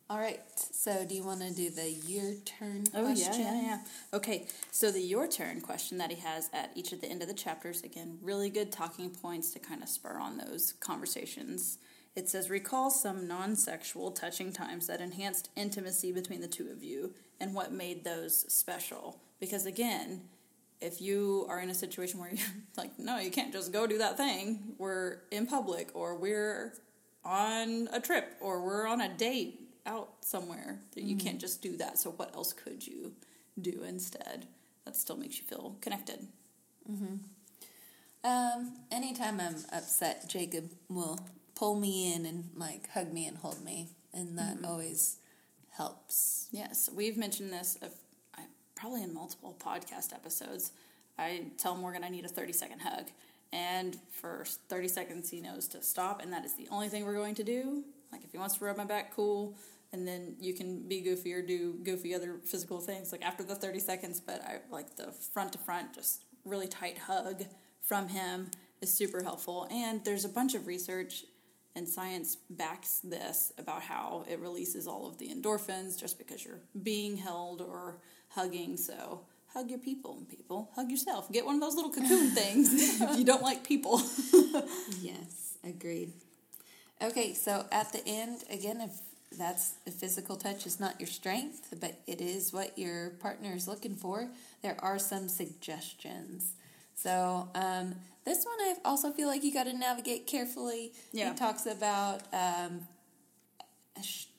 all 0.09 0.17
right 0.17 0.41
so 0.55 1.05
do 1.05 1.13
you 1.15 1.23
want 1.23 1.41
to 1.41 1.53
do 1.53 1.69
the 1.69 1.89
your 1.89 2.33
turn 2.45 2.83
oh 2.95 3.03
question? 3.03 3.33
yeah 3.39 3.53
yeah 3.53 3.61
yeah 3.61 3.79
okay 4.13 4.47
so 4.71 4.91
the 4.91 4.99
your 4.99 5.27
turn 5.27 5.61
question 5.61 5.97
that 5.97 6.09
he 6.09 6.19
has 6.19 6.49
at 6.53 6.71
each 6.75 6.91
of 6.91 7.01
the 7.01 7.07
end 7.07 7.21
of 7.21 7.27
the 7.27 7.33
chapters 7.33 7.83
again 7.83 8.17
really 8.21 8.49
good 8.49 8.71
talking 8.71 9.09
points 9.09 9.51
to 9.51 9.59
kind 9.59 9.83
of 9.83 9.89
spur 9.89 10.17
on 10.19 10.37
those 10.37 10.73
conversations 10.79 11.77
it 12.15 12.27
says, 12.27 12.49
Recall 12.49 12.89
some 12.89 13.27
non 13.27 13.55
sexual 13.55 14.11
touching 14.11 14.51
times 14.51 14.87
that 14.87 14.99
enhanced 14.99 15.49
intimacy 15.55 16.11
between 16.11 16.41
the 16.41 16.47
two 16.47 16.69
of 16.69 16.83
you 16.83 17.13
and 17.39 17.53
what 17.53 17.71
made 17.71 18.03
those 18.03 18.51
special. 18.51 19.21
Because 19.39 19.65
again, 19.65 20.23
if 20.81 21.01
you 21.01 21.45
are 21.47 21.59
in 21.59 21.69
a 21.69 21.73
situation 21.73 22.19
where 22.19 22.29
you're 22.29 22.45
like, 22.77 22.97
no, 22.99 23.19
you 23.19 23.31
can't 23.31 23.53
just 23.53 23.71
go 23.71 23.87
do 23.87 23.99
that 23.99 24.17
thing, 24.17 24.73
we're 24.77 25.19
in 25.31 25.45
public 25.45 25.91
or 25.93 26.15
we're 26.15 26.73
on 27.23 27.87
a 27.93 28.01
trip 28.01 28.35
or 28.41 28.65
we're 28.65 28.87
on 28.87 29.01
a 29.01 29.09
date 29.09 29.68
out 29.89 30.09
somewhere, 30.21 30.79
that 30.93 31.03
you 31.03 31.15
mm-hmm. 31.15 31.25
can't 31.25 31.41
just 31.41 31.61
do 31.61 31.75
that. 31.77 31.97
So, 31.97 32.11
what 32.11 32.33
else 32.35 32.53
could 32.53 32.85
you 32.85 33.13
do 33.59 33.83
instead? 33.87 34.45
That 34.85 34.95
still 34.95 35.17
makes 35.17 35.39
you 35.39 35.45
feel 35.45 35.77
connected. 35.81 36.27
Mm-hmm. 36.89 37.15
Um, 38.23 38.73
anytime 38.91 39.39
I'm 39.39 39.55
upset, 39.73 40.29
Jacob 40.29 40.71
will 40.89 41.19
pull 41.55 41.75
me 41.75 42.13
in 42.13 42.25
and 42.25 42.49
like 42.55 42.89
hug 42.91 43.11
me 43.11 43.25
and 43.25 43.37
hold 43.37 43.63
me, 43.63 43.89
and 44.13 44.37
that 44.37 44.57
mm-hmm. 44.57 44.65
always 44.65 45.17
helps. 45.71 46.47
Yes, 46.51 46.89
we've 46.93 47.17
mentioned 47.17 47.51
this 47.51 47.77
of, 47.81 47.91
I, 48.37 48.43
probably 48.75 49.03
in 49.03 49.13
multiple 49.13 49.57
podcast 49.59 50.13
episodes. 50.13 50.71
I 51.17 51.45
tell 51.57 51.75
Morgan 51.75 52.03
I 52.03 52.09
need 52.09 52.25
a 52.25 52.29
30 52.29 52.53
second 52.53 52.79
hug. 52.79 53.07
And 53.51 53.97
for 54.11 54.45
30 54.69 54.87
seconds, 54.87 55.29
he 55.29 55.41
knows 55.41 55.67
to 55.69 55.81
stop, 55.81 56.21
and 56.21 56.31
that 56.33 56.45
is 56.45 56.53
the 56.53 56.67
only 56.69 56.87
thing 56.87 57.03
we're 57.03 57.15
going 57.15 57.35
to 57.35 57.43
do. 57.43 57.83
Like, 58.11 58.23
if 58.23 58.31
he 58.31 58.37
wants 58.37 58.57
to 58.57 58.65
rub 58.65 58.77
my 58.77 58.85
back, 58.85 59.15
cool. 59.15 59.55
And 59.91 60.07
then 60.07 60.35
you 60.39 60.53
can 60.53 60.87
be 60.87 61.01
goofy 61.01 61.33
or 61.33 61.41
do 61.41 61.79
goofy 61.83 62.13
other 62.13 62.39
physical 62.45 62.79
things, 62.79 63.11
like 63.11 63.23
after 63.23 63.43
the 63.43 63.55
30 63.55 63.79
seconds. 63.79 64.19
But 64.19 64.41
I 64.43 64.59
like 64.71 64.95
the 64.95 65.11
front 65.33 65.53
to 65.53 65.57
front, 65.59 65.95
just 65.95 66.23
really 66.45 66.67
tight 66.67 66.97
hug 66.97 67.43
from 67.81 68.07
him 68.07 68.51
is 68.81 68.93
super 68.93 69.23
helpful. 69.23 69.67
And 69.71 70.03
there's 70.05 70.25
a 70.25 70.29
bunch 70.29 70.53
of 70.53 70.67
research 70.67 71.25
and 71.75 71.87
science 71.87 72.37
backs 72.49 72.99
this 73.03 73.51
about 73.57 73.81
how 73.81 74.25
it 74.29 74.39
releases 74.39 74.87
all 74.87 75.07
of 75.07 75.17
the 75.17 75.29
endorphins 75.29 75.99
just 75.99 76.17
because 76.17 76.43
you're 76.43 76.59
being 76.83 77.17
held 77.17 77.61
or 77.61 77.97
hugging. 78.29 78.77
So 78.77 79.21
hug 79.53 79.69
your 79.69 79.79
people, 79.79 80.23
people. 80.29 80.69
Hug 80.75 80.89
yourself. 80.89 81.31
Get 81.31 81.45
one 81.45 81.55
of 81.55 81.61
those 81.61 81.75
little 81.75 81.91
cocoon 81.91 82.29
things 82.35 83.01
if 83.01 83.17
you 83.17 83.25
don't 83.25 83.43
like 83.43 83.63
people. 83.63 84.01
yes, 85.01 85.57
agreed. 85.63 86.13
Okay, 87.01 87.33
so 87.33 87.65
at 87.71 87.91
the 87.93 88.05
end, 88.05 88.43
again, 88.49 88.81
if 88.81 88.91
that's 89.37 89.71
the 89.85 89.91
physical 89.91 90.35
touch 90.35 90.65
is 90.65 90.79
not 90.79 90.99
your 90.99 91.07
strength, 91.07 91.73
but 91.79 91.99
it 92.07 92.21
is 92.21 92.51
what 92.51 92.77
your 92.77 93.11
partner 93.21 93.53
is 93.53 93.67
looking 93.67 93.95
for, 93.95 94.29
there 94.61 94.77
are 94.79 94.97
some 94.97 95.29
suggestions. 95.29 96.53
So 96.95 97.47
um, 97.55 97.95
this 98.25 98.45
one, 98.45 98.59
I 98.59 98.75
also 98.83 99.11
feel 99.11 99.27
like 99.27 99.43
you 99.43 99.53
got 99.53 99.65
to 99.65 99.73
navigate 99.73 100.27
carefully. 100.27 100.93
Yeah. 101.13 101.31
He 101.31 101.37
talks 101.37 101.65
about 101.65 102.21
um, 102.33 102.87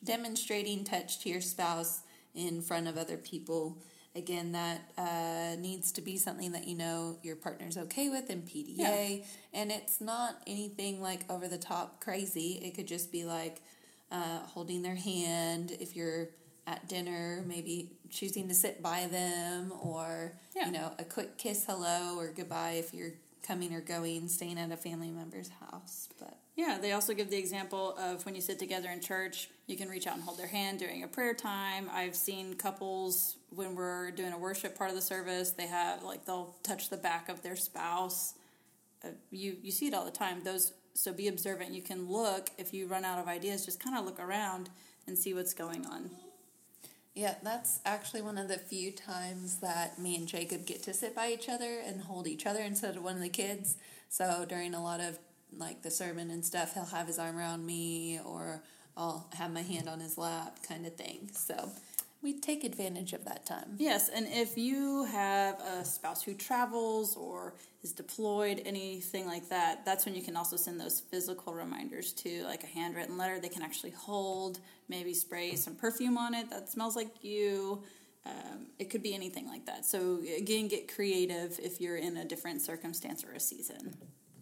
demonstrating 0.03 0.83
touch 0.83 1.19
to 1.21 1.29
your 1.29 1.41
spouse 1.41 2.01
in 2.35 2.61
front 2.61 2.87
of 2.87 2.97
other 2.97 3.17
people. 3.17 3.77
Again, 4.13 4.51
that 4.51 4.81
uh, 4.97 5.55
needs 5.59 5.93
to 5.93 6.01
be 6.01 6.17
something 6.17 6.51
that 6.51 6.67
you 6.67 6.75
know 6.75 7.17
your 7.23 7.37
partner's 7.37 7.77
okay 7.77 8.09
with 8.09 8.29
in 8.29 8.41
PDA. 8.41 8.75
Yeah. 8.77 9.25
And 9.53 9.71
it's 9.71 10.01
not 10.01 10.41
anything 10.45 11.01
like 11.01 11.21
over 11.29 11.47
the 11.47 11.57
top 11.57 12.01
crazy. 12.01 12.59
It 12.61 12.75
could 12.75 12.87
just 12.87 13.11
be 13.11 13.23
like 13.23 13.61
uh, 14.11 14.39
holding 14.39 14.81
their 14.81 14.95
hand 14.95 15.71
if 15.79 15.95
you're 15.95 16.29
at 16.67 16.87
dinner, 16.87 17.43
maybe 17.47 17.91
choosing 18.09 18.47
to 18.47 18.53
sit 18.53 18.81
by 18.81 19.07
them, 19.07 19.71
or 19.81 20.33
yeah. 20.55 20.65
you 20.65 20.71
know, 20.71 20.91
a 20.99 21.03
quick 21.03 21.37
kiss, 21.37 21.65
hello, 21.65 22.17
or 22.17 22.31
goodbye 22.31 22.73
if 22.73 22.93
you're 22.93 23.13
coming 23.45 23.73
or 23.73 23.81
going, 23.81 24.27
staying 24.27 24.59
at 24.59 24.71
a 24.71 24.77
family 24.77 25.09
member's 25.09 25.49
house. 25.59 26.09
But 26.19 26.37
Yeah, 26.55 26.77
they 26.79 26.91
also 26.91 27.13
give 27.13 27.29
the 27.29 27.37
example 27.37 27.97
of 27.97 28.25
when 28.25 28.35
you 28.35 28.41
sit 28.41 28.59
together 28.59 28.89
in 28.89 29.01
church, 29.01 29.49
you 29.65 29.77
can 29.77 29.89
reach 29.89 30.05
out 30.05 30.15
and 30.15 30.23
hold 30.23 30.37
their 30.37 30.47
hand 30.47 30.79
during 30.79 31.03
a 31.03 31.07
prayer 31.07 31.33
time. 31.33 31.89
I've 31.91 32.15
seen 32.15 32.55
couples 32.55 33.37
when 33.49 33.75
we're 33.75 34.11
doing 34.11 34.33
a 34.33 34.37
worship 34.37 34.77
part 34.77 34.89
of 34.89 34.95
the 34.95 35.01
service, 35.01 35.51
they 35.51 35.67
have 35.67 36.03
like 36.03 36.25
they'll 36.25 36.55
touch 36.63 36.89
the 36.89 36.97
back 36.97 37.29
of 37.29 37.41
their 37.41 37.55
spouse. 37.55 38.35
Uh, 39.03 39.09
you 39.31 39.57
you 39.61 39.71
see 39.71 39.87
it 39.87 39.93
all 39.93 40.05
the 40.05 40.11
time. 40.11 40.43
Those 40.43 40.73
so 40.93 41.13
be 41.13 41.27
observant. 41.27 41.73
You 41.73 41.81
can 41.81 42.09
look 42.09 42.49
if 42.57 42.73
you 42.73 42.87
run 42.87 43.05
out 43.05 43.19
of 43.19 43.27
ideas, 43.27 43.65
just 43.65 43.83
kind 43.83 43.97
of 43.97 44.05
look 44.05 44.19
around 44.19 44.69
and 45.07 45.17
see 45.17 45.33
what's 45.33 45.53
going 45.53 45.85
on. 45.85 46.11
Yeah, 47.13 47.35
that's 47.43 47.79
actually 47.85 48.21
one 48.21 48.37
of 48.37 48.47
the 48.47 48.57
few 48.57 48.91
times 48.91 49.57
that 49.57 49.99
me 49.99 50.15
and 50.15 50.27
Jacob 50.27 50.65
get 50.65 50.81
to 50.83 50.93
sit 50.93 51.13
by 51.13 51.29
each 51.31 51.49
other 51.49 51.79
and 51.85 52.01
hold 52.01 52.27
each 52.27 52.45
other 52.45 52.61
instead 52.61 52.95
of 52.95 53.03
one 53.03 53.15
of 53.15 53.21
the 53.21 53.29
kids. 53.29 53.75
So 54.07 54.45
during 54.47 54.73
a 54.73 54.83
lot 54.83 55.01
of 55.01 55.19
like 55.57 55.81
the 55.81 55.91
sermon 55.91 56.29
and 56.29 56.45
stuff, 56.45 56.73
he'll 56.73 56.85
have 56.85 57.07
his 57.07 57.19
arm 57.19 57.37
around 57.37 57.65
me 57.65 58.19
or 58.25 58.63
I'll 58.95 59.27
have 59.33 59.51
my 59.51 59.61
hand 59.61 59.89
on 59.89 59.99
his 59.99 60.17
lap 60.17 60.59
kind 60.67 60.85
of 60.85 60.95
thing. 60.95 61.29
So 61.33 61.71
we 62.21 62.39
take 62.39 62.63
advantage 62.63 63.13
of 63.13 63.25
that 63.25 63.45
time. 63.45 63.75
Yes, 63.77 64.09
and 64.09 64.27
if 64.29 64.57
you 64.57 65.05
have 65.05 65.59
a 65.59 65.83
spouse 65.83 66.21
who 66.21 66.33
travels 66.33 67.15
or 67.15 67.55
is 67.83 67.91
deployed, 67.91 68.61
anything 68.65 69.25
like 69.25 69.49
that, 69.49 69.85
that's 69.85 70.05
when 70.05 70.13
you 70.13 70.21
can 70.21 70.35
also 70.35 70.55
send 70.55 70.79
those 70.79 70.99
physical 70.99 71.53
reminders 71.53 72.13
to 72.13 72.43
like 72.43 72.63
a 72.63 72.67
handwritten 72.67 73.17
letter 73.17 73.39
they 73.39 73.49
can 73.49 73.63
actually 73.63 73.91
hold, 73.91 74.59
maybe 74.87 75.13
spray 75.13 75.55
some 75.55 75.75
perfume 75.75 76.17
on 76.17 76.35
it 76.35 76.49
that 76.51 76.69
smells 76.69 76.95
like 76.95 77.23
you. 77.23 77.81
Um, 78.23 78.67
it 78.77 78.91
could 78.91 79.01
be 79.01 79.15
anything 79.15 79.47
like 79.47 79.65
that. 79.65 79.83
So, 79.83 80.19
again, 80.37 80.67
get 80.67 80.93
creative 80.93 81.59
if 81.61 81.81
you're 81.81 81.97
in 81.97 82.17
a 82.17 82.25
different 82.25 82.61
circumstance 82.61 83.23
or 83.23 83.31
a 83.31 83.39
season. 83.39 83.95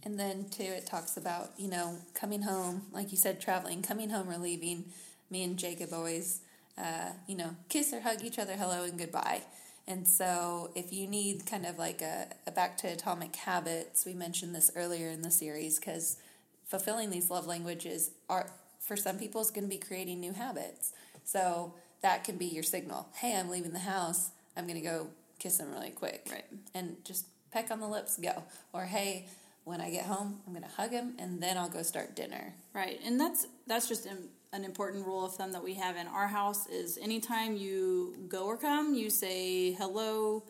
And 0.03 0.19
then, 0.19 0.49
too, 0.49 0.63
it 0.63 0.85
talks 0.85 1.15
about, 1.15 1.51
you 1.57 1.69
know, 1.69 1.97
coming 2.13 2.41
home, 2.41 2.87
like 2.91 3.11
you 3.11 3.17
said, 3.17 3.39
traveling, 3.39 3.81
coming 3.81 4.09
home 4.09 4.29
or 4.29 4.37
leaving. 4.37 4.91
Me 5.29 5.43
and 5.43 5.57
Jacob 5.57 5.93
always 5.93 6.41
uh, 6.79 7.11
you 7.27 7.35
know, 7.35 7.55
kiss 7.67 7.93
or 7.93 8.01
hug 8.01 8.23
each 8.23 8.39
other 8.39 8.53
hello 8.53 8.83
and 8.83 8.97
goodbye. 8.97 9.41
And 9.87 10.07
so, 10.07 10.69
if 10.75 10.93
you 10.93 11.07
need 11.07 11.47
kind 11.47 11.65
of 11.65 11.79
like 11.79 12.01
a, 12.01 12.27
a 12.45 12.51
back 12.51 12.77
to 12.77 12.87
atomic 12.87 13.35
habits, 13.35 14.05
we 14.05 14.13
mentioned 14.13 14.53
this 14.53 14.69
earlier 14.75 15.09
in 15.09 15.23
the 15.23 15.31
series 15.31 15.79
because 15.79 16.17
fulfilling 16.65 17.09
these 17.09 17.31
love 17.31 17.47
languages 17.47 18.11
are 18.29 18.51
for 18.79 18.95
some 18.95 19.17
people 19.17 19.41
is 19.41 19.51
going 19.51 19.63
to 19.63 19.69
be 19.69 19.77
creating 19.77 20.19
new 20.19 20.33
habits. 20.33 20.93
So 21.23 21.73
that 22.01 22.23
can 22.23 22.37
be 22.37 22.45
your 22.45 22.63
signal. 22.63 23.07
Hey, 23.15 23.35
I'm 23.35 23.49
leaving 23.49 23.73
the 23.73 23.79
house. 23.79 24.29
I'm 24.55 24.67
going 24.67 24.79
to 24.79 24.85
go 24.85 25.07
kiss 25.39 25.59
him 25.59 25.71
really 25.71 25.89
quick, 25.89 26.27
right? 26.31 26.45
And 26.73 26.97
just 27.03 27.25
peck 27.51 27.71
on 27.71 27.79
the 27.79 27.87
lips, 27.87 28.17
go. 28.17 28.43
Or 28.73 28.85
hey, 28.85 29.27
when 29.63 29.81
I 29.81 29.89
get 29.89 30.05
home, 30.05 30.39
I'm 30.45 30.53
going 30.53 30.63
to 30.63 30.69
hug 30.69 30.91
him, 30.91 31.15
and 31.19 31.41
then 31.41 31.57
I'll 31.57 31.69
go 31.69 31.83
start 31.83 32.15
dinner. 32.15 32.53
Right, 32.73 32.99
and 33.03 33.19
that's 33.19 33.47
that's 33.67 33.87
just 33.87 34.07
an 34.51 34.65
important 34.65 35.05
rule 35.05 35.25
of 35.25 35.35
thumb 35.35 35.51
that 35.51 35.63
we 35.63 35.75
have 35.75 35.95
in 35.95 36.07
our 36.07 36.27
house 36.27 36.67
is 36.67 36.97
anytime 36.97 37.55
you 37.55 38.15
go 38.27 38.45
or 38.45 38.57
come, 38.57 38.95
you 38.95 39.09
say 39.09 39.73
hello 39.73 40.43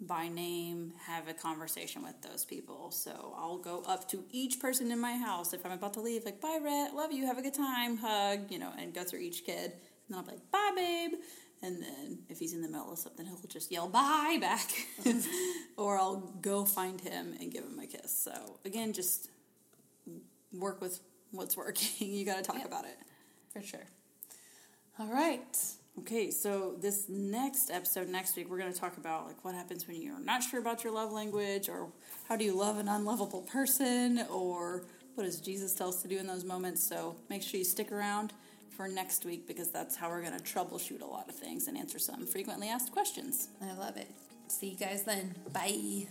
by 0.00 0.28
name, 0.28 0.92
have 1.06 1.28
a 1.28 1.34
conversation 1.34 2.02
with 2.02 2.20
those 2.20 2.44
people. 2.44 2.90
So 2.90 3.34
I'll 3.38 3.58
go 3.58 3.82
up 3.86 4.08
to 4.08 4.24
each 4.30 4.58
person 4.58 4.90
in 4.90 4.98
my 4.98 5.16
house 5.16 5.54
if 5.54 5.64
I'm 5.64 5.72
about 5.72 5.94
to 5.94 6.00
leave, 6.00 6.24
like, 6.24 6.40
bye, 6.40 6.58
Rhett, 6.60 6.94
love 6.94 7.12
you, 7.12 7.26
have 7.26 7.38
a 7.38 7.42
good 7.42 7.54
time, 7.54 7.96
hug, 7.96 8.50
you 8.50 8.58
know, 8.58 8.72
and 8.76 8.92
go 8.92 9.04
through 9.04 9.20
each 9.20 9.44
kid. 9.44 9.72
And 9.72 9.80
then 10.08 10.18
I'll 10.18 10.24
be 10.24 10.32
like, 10.32 10.50
bye, 10.50 10.72
babe. 10.74 11.12
And 11.62 11.80
then 11.80 12.18
if 12.28 12.40
he's 12.40 12.52
in 12.52 12.60
the 12.60 12.68
middle 12.68 12.92
of 12.92 12.98
something, 12.98 13.24
he'll 13.24 13.38
just 13.48 13.70
yell 13.70 13.88
bye 13.88 14.36
back. 14.40 14.68
or 15.78 15.96
I'll 15.96 16.34
go 16.42 16.64
find 16.64 17.00
him 17.00 17.34
and 17.40 17.52
give 17.52 17.64
him 17.64 17.78
a 17.78 17.86
kiss. 17.86 18.18
So 18.18 18.58
again, 18.64 18.92
just 18.92 19.30
work 20.52 20.80
with 20.80 21.00
what's 21.30 21.56
working. 21.56 21.88
you 22.08 22.26
got 22.26 22.36
to 22.36 22.42
talk 22.42 22.58
yep. 22.58 22.66
about 22.66 22.84
it 22.84 22.96
for 23.54 23.62
sure. 23.62 23.86
All 24.98 25.06
right. 25.06 25.56
Okay, 26.00 26.32
so 26.32 26.74
this 26.80 27.08
next 27.08 27.70
episode 27.70 28.08
next 28.08 28.36
week, 28.36 28.50
we're 28.50 28.58
going 28.58 28.72
to 28.72 28.78
talk 28.78 28.96
about 28.96 29.26
like 29.26 29.44
what 29.44 29.54
happens 29.54 29.86
when 29.86 30.02
you're 30.02 30.18
not 30.18 30.42
sure 30.42 30.58
about 30.60 30.82
your 30.82 30.92
love 30.92 31.12
language, 31.12 31.68
or 31.68 31.88
how 32.28 32.36
do 32.36 32.44
you 32.44 32.54
love 32.54 32.78
an 32.78 32.88
unlovable 32.88 33.42
person, 33.42 34.26
or 34.28 34.82
what 35.14 35.24
does 35.24 35.40
Jesus 35.40 35.72
tell 35.72 35.88
us 35.88 36.02
to 36.02 36.08
do 36.08 36.18
in 36.18 36.26
those 36.26 36.44
moments. 36.44 36.82
So 36.82 37.14
make 37.30 37.42
sure 37.42 37.58
you 37.58 37.64
stick 37.64 37.92
around 37.92 38.32
for 38.76 38.88
next 38.88 39.24
week 39.24 39.46
because 39.46 39.70
that's 39.70 39.94
how 39.94 40.08
we're 40.08 40.22
going 40.22 40.36
to 40.36 40.42
troubleshoot 40.42 41.00
a 41.00 41.06
lot 41.06 41.28
of 41.28 41.36
things 41.36 41.68
and 41.68 41.78
answer 41.78 42.00
some 42.00 42.26
frequently 42.26 42.68
asked 42.68 42.90
questions. 42.90 43.48
I 43.62 43.72
love 43.74 43.96
it. 43.96 44.10
See 44.48 44.70
you 44.70 44.76
guys 44.76 45.04
then. 45.04 45.36
Bye. 45.52 46.08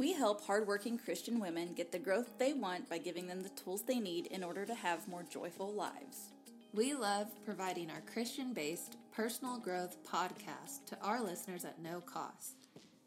We 0.00 0.14
help 0.14 0.42
hardworking 0.46 0.96
Christian 0.96 1.38
women 1.40 1.74
get 1.74 1.92
the 1.92 1.98
growth 1.98 2.38
they 2.38 2.54
want 2.54 2.88
by 2.88 2.96
giving 2.96 3.26
them 3.26 3.42
the 3.42 3.50
tools 3.50 3.82
they 3.82 4.00
need 4.00 4.28
in 4.28 4.42
order 4.42 4.64
to 4.64 4.74
have 4.74 5.06
more 5.06 5.24
joyful 5.28 5.74
lives. 5.74 6.32
We 6.72 6.94
love 6.94 7.26
providing 7.44 7.90
our 7.90 8.00
Christian 8.10 8.54
based 8.54 8.96
personal 9.12 9.58
growth 9.58 9.98
podcast 10.10 10.86
to 10.86 10.98
our 11.02 11.20
listeners 11.22 11.66
at 11.66 11.82
no 11.82 12.00
cost. 12.00 12.54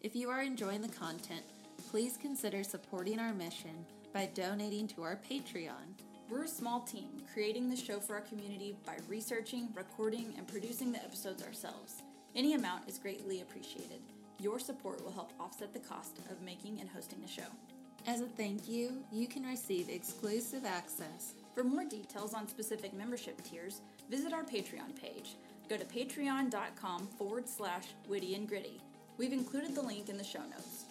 If 0.01 0.15
you 0.15 0.29
are 0.29 0.43
enjoying 0.43 0.83
the 0.83 0.87
content, 0.87 1.41
please 1.89 2.15
consider 2.15 2.63
supporting 2.63 3.17
our 3.17 3.33
mission 3.33 3.87
by 4.13 4.29
donating 4.35 4.87
to 4.89 5.01
our 5.01 5.19
Patreon. 5.27 5.97
We're 6.29 6.43
a 6.43 6.47
small 6.47 6.81
team 6.81 7.09
creating 7.33 7.71
the 7.71 7.75
show 7.75 7.99
for 7.99 8.13
our 8.13 8.21
community 8.21 8.75
by 8.85 8.97
researching, 9.09 9.69
recording, 9.73 10.31
and 10.37 10.47
producing 10.47 10.91
the 10.91 11.03
episodes 11.03 11.41
ourselves. 11.41 12.03
Any 12.35 12.53
amount 12.53 12.87
is 12.87 12.99
greatly 12.99 13.41
appreciated. 13.41 14.12
Your 14.39 14.59
support 14.59 15.03
will 15.03 15.11
help 15.11 15.31
offset 15.39 15.73
the 15.73 15.79
cost 15.79 16.19
of 16.29 16.41
making 16.41 16.79
and 16.79 16.89
hosting 16.89 17.21
the 17.21 17.27
show. 17.27 17.47
As 18.05 18.21
a 18.21 18.25
thank 18.25 18.67
you, 18.67 19.03
you 19.11 19.27
can 19.27 19.43
receive 19.43 19.89
exclusive 19.89 20.65
access. 20.65 21.35
For 21.55 21.63
more 21.63 21.85
details 21.85 22.33
on 22.33 22.47
specific 22.47 22.93
membership 22.93 23.41
tiers, 23.43 23.81
visit 24.09 24.33
our 24.33 24.43
Patreon 24.43 24.99
page. 24.99 25.35
Go 25.69 25.77
to 25.77 25.85
patreon.com 25.85 27.07
forward 27.17 27.47
slash 27.47 27.85
witty 28.09 28.35
and 28.35 28.47
gritty. 28.47 28.81
We've 29.17 29.31
included 29.31 29.75
the 29.75 29.81
link 29.81 30.09
in 30.09 30.17
the 30.17 30.23
show 30.23 30.41
notes. 30.41 30.82